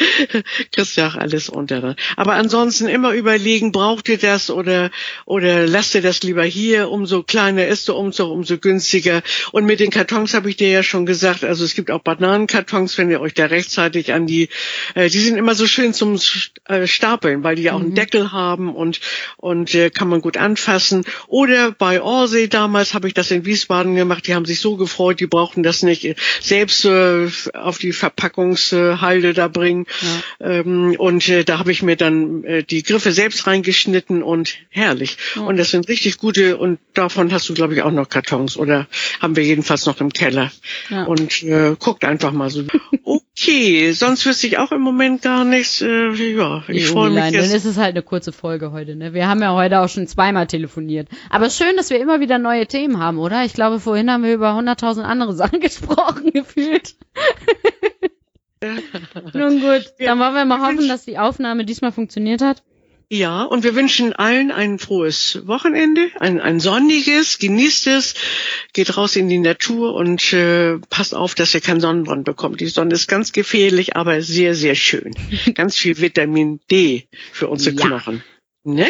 kriegst 0.73 0.97
du 0.97 1.01
ja 1.01 1.09
auch 1.09 1.15
alles 1.15 1.49
unter. 1.49 1.97
Aber 2.17 2.35
ansonsten 2.35 2.87
immer 2.89 3.13
überlegen, 3.13 3.73
braucht 3.73 4.09
ihr 4.09 4.19
das 4.19 4.51
oder, 4.51 4.91
oder 5.25 5.67
lasst 5.67 5.95
ihr 5.95 6.03
das 6.03 6.23
lieber 6.23 6.45
hier, 6.45 6.91
umso 6.91 7.23
kleiner 7.23 7.67
ist 7.67 7.89
der 7.89 7.97
Umzug, 7.97 8.31
umso 8.31 8.59
günstiger. 8.59 9.23
Und 9.53 9.65
mit 9.65 9.81
den 9.81 9.91
Kartons 9.91 10.35
habe 10.35 10.51
ich 10.51 10.57
dir 10.57 10.69
ja 10.71 10.83
schon 10.83 11.07
gesagt, 11.07 11.45
also 11.45 11.65
es 11.65 11.75
gibt 11.75 11.91
auch 11.91 12.01
Bananenkartons, 12.03 12.99
wenn 12.99 13.11
ihr 13.11 13.21
euch 13.21 13.35
da 13.35 13.47
rechtzeitig 13.47 14.13
an 14.13 14.27
die, 14.27 14.49
äh, 14.95 15.09
die 15.09 15.19
sind 15.21 15.37
immer 15.37 15.55
so 15.55 15.67
schön 15.67 15.95
zum 15.95 16.19
äh, 16.67 16.87
Stapeln, 16.87 17.43
weil 17.43 17.57
die 17.57 17.63
ja 17.63 17.73
auch 17.75 17.81
einen 17.81 17.95
Deckel 17.95 18.33
haben 18.33 18.75
und, 18.75 19.01
und 19.37 19.75
äh, 19.75 19.91
kann 19.91 20.09
man 20.09 20.21
gut 20.21 20.37
anfassen. 20.37 21.05
Oder 21.29 21.73
bei 21.73 22.03
Orsay 22.03 22.49
damals 22.49 22.95
habe 22.95 23.09
ich 23.09 23.15
das 23.15 23.31
in 23.31 23.45
Wiesbaden 23.45 23.95
gemacht, 23.95 24.27
die 24.27 24.35
haben 24.35 24.45
sich 24.45 24.61
so 24.61 24.77
gefreut, 24.77 25.21
die 25.21 25.27
brauchten 25.27 25.63
das 25.63 25.83
nicht 25.83 26.02
selbst 26.41 26.85
äh, 26.85 27.29
auf 27.55 27.79
die 27.79 27.93
Verpackungshalde 27.93 29.35
da 29.35 29.49
bringen. 29.49 29.87
Ähm, 30.41 30.95
und 30.99 31.29
äh, 31.29 31.45
da 31.45 31.59
habe 31.59 31.73
ich 31.73 31.83
mir 31.83 31.97
dann 31.97 32.45
äh, 32.45 32.63
die 32.63 32.83
Griffe 32.83 33.13
selbst 33.13 33.47
reingeschnitten 33.47 34.23
und 34.23 34.57
herrlich. 34.71 35.17
Und 35.37 35.57
das 35.57 35.71
sind 35.71 35.89
richtig 35.89 36.19
gute 36.19 36.57
und 36.57 36.79
davon 36.95 37.33
hast 37.33 37.49
du, 37.49 37.55
glaube 37.55 37.75
ich, 37.75 37.83
auch 37.83 37.91
noch 37.91 38.09
Kartons 38.09 38.57
oder 38.57 38.87
haben 39.21 39.37
wir 39.37 39.45
jedenfalls 39.45 39.87
noch 39.87 40.01
im 40.01 40.13
Keller. 40.13 40.51
Ja. 40.91 41.05
Und 41.05 41.43
äh, 41.43 41.77
guckt 41.79 42.05
einfach 42.05 42.33
mal 42.33 42.51
so. 42.51 42.65
Okay, 43.05 43.93
sonst 43.93 44.27
wüsste 44.27 44.47
ich 44.47 44.59
auch 44.59 44.73
im 44.73 44.83
Moment 44.83 45.23
gar 45.23 45.45
nichts. 45.45 45.81
Äh, 45.81 46.11
ja, 46.13 46.63
ich 46.69 46.87
freue 46.87 47.11
mich 47.11 47.17
Julian, 47.17 47.33
Dann 47.33 47.35
jetzt. 47.35 47.55
ist 47.55 47.65
es 47.65 47.77
halt 47.77 47.91
eine 47.91 48.03
kurze 48.03 48.33
Folge 48.33 48.73
heute, 48.73 48.95
ne? 48.95 49.15
Wir 49.15 49.27
haben 49.27 49.41
ja 49.41 49.55
heute 49.55 49.81
auch 49.81 49.89
schon 49.89 50.07
zweimal 50.07 50.47
telefoniert. 50.47 51.09
Aber 51.31 51.49
schön, 51.51 51.77
dass 51.77 51.91
wir 51.91 52.01
immer 52.01 52.21
wieder 52.21 52.39
neue 52.39 52.67
Themen 52.67 52.99
haben, 52.99 53.19
oder? 53.19 53.45
Ich 53.45 53.55
glaube, 53.55 53.81
vorhin 53.81 54.11
haben 54.11 54.23
wir 54.23 54.35
über 54.35 54.51
100.000 54.51 55.03
andere 55.03 55.33
Sachen 55.35 55.61
gesprochen, 55.61 55.92
gefühlt. 56.33 56.95
Nun 59.35 59.61
gut, 59.61 59.93
dann 59.99 60.19
wollen 60.21 60.35
wir 60.35 60.45
mal 60.45 60.61
hoffen, 60.61 60.87
dass 60.89 61.05
die 61.05 61.19
Aufnahme 61.19 61.65
diesmal 61.65 61.93
funktioniert 61.93 62.43
hat. 62.43 62.63
Ja, 63.11 63.43
und 63.43 63.63
wir 63.63 63.75
wünschen 63.75 64.15
allen 64.15 64.51
ein 64.51 64.79
frohes 64.79 65.47
Wochenende, 65.47 66.09
ein, 66.19 66.41
ein 66.41 66.61
sonniges, 66.61 67.39
genießt 67.39 67.89
es, 67.89 68.15
geht 68.73 68.97
raus 68.97 69.17
in 69.17 69.29
die 69.29 69.39
Natur 69.39 69.95
und 69.95 70.33
äh, 70.33 70.79
passt 70.89 71.15
auf, 71.15 71.35
dass 71.35 71.53
ihr 71.53 71.61
keinen 71.61 71.81
Sonnenbrand 71.81 72.25
bekommt. 72.25 72.61
Die 72.63 72.69
Sonne 72.69 72.95
ist 72.95 73.09
ganz 73.09 73.33
gefährlich, 73.33 73.97
aber 73.97 74.23
sehr, 74.23 74.55
sehr 74.55 74.75
schön. 74.75 75.15
ganz 75.55 75.77
viel 75.77 76.01
Vitamin 76.01 76.61
D 76.71 77.07
für 77.33 77.49
unsere 77.49 77.77
Ja. 77.77 77.87
Knochen. 77.87 78.25
Ne? 78.65 78.87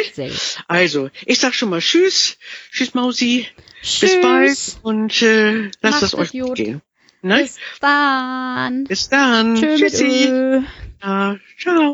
Also, 0.69 1.11
ich 1.27 1.41
sag 1.41 1.55
schon 1.55 1.71
mal 1.71 1.81
Tschüss, 1.81 2.37
Tschüss 2.71 2.95
Mausi, 2.95 3.49
Tschüss. 3.83 4.01
bis 4.01 4.21
bald 4.21 4.59
und 4.83 5.21
äh, 5.23 5.71
lasst 5.81 6.03
es 6.05 6.15
euch 6.15 6.31
gut 6.31 6.55
gehen. 6.55 6.81
Ne? 7.23 7.39
Bis 7.39 7.59
dann. 7.81 8.85
Bis 8.85 9.09
dann. 9.09 9.55
Tschö 9.55 9.77
Tschüssi. 9.77 10.63
Ja, 11.03 11.37
ciao. 11.59 11.91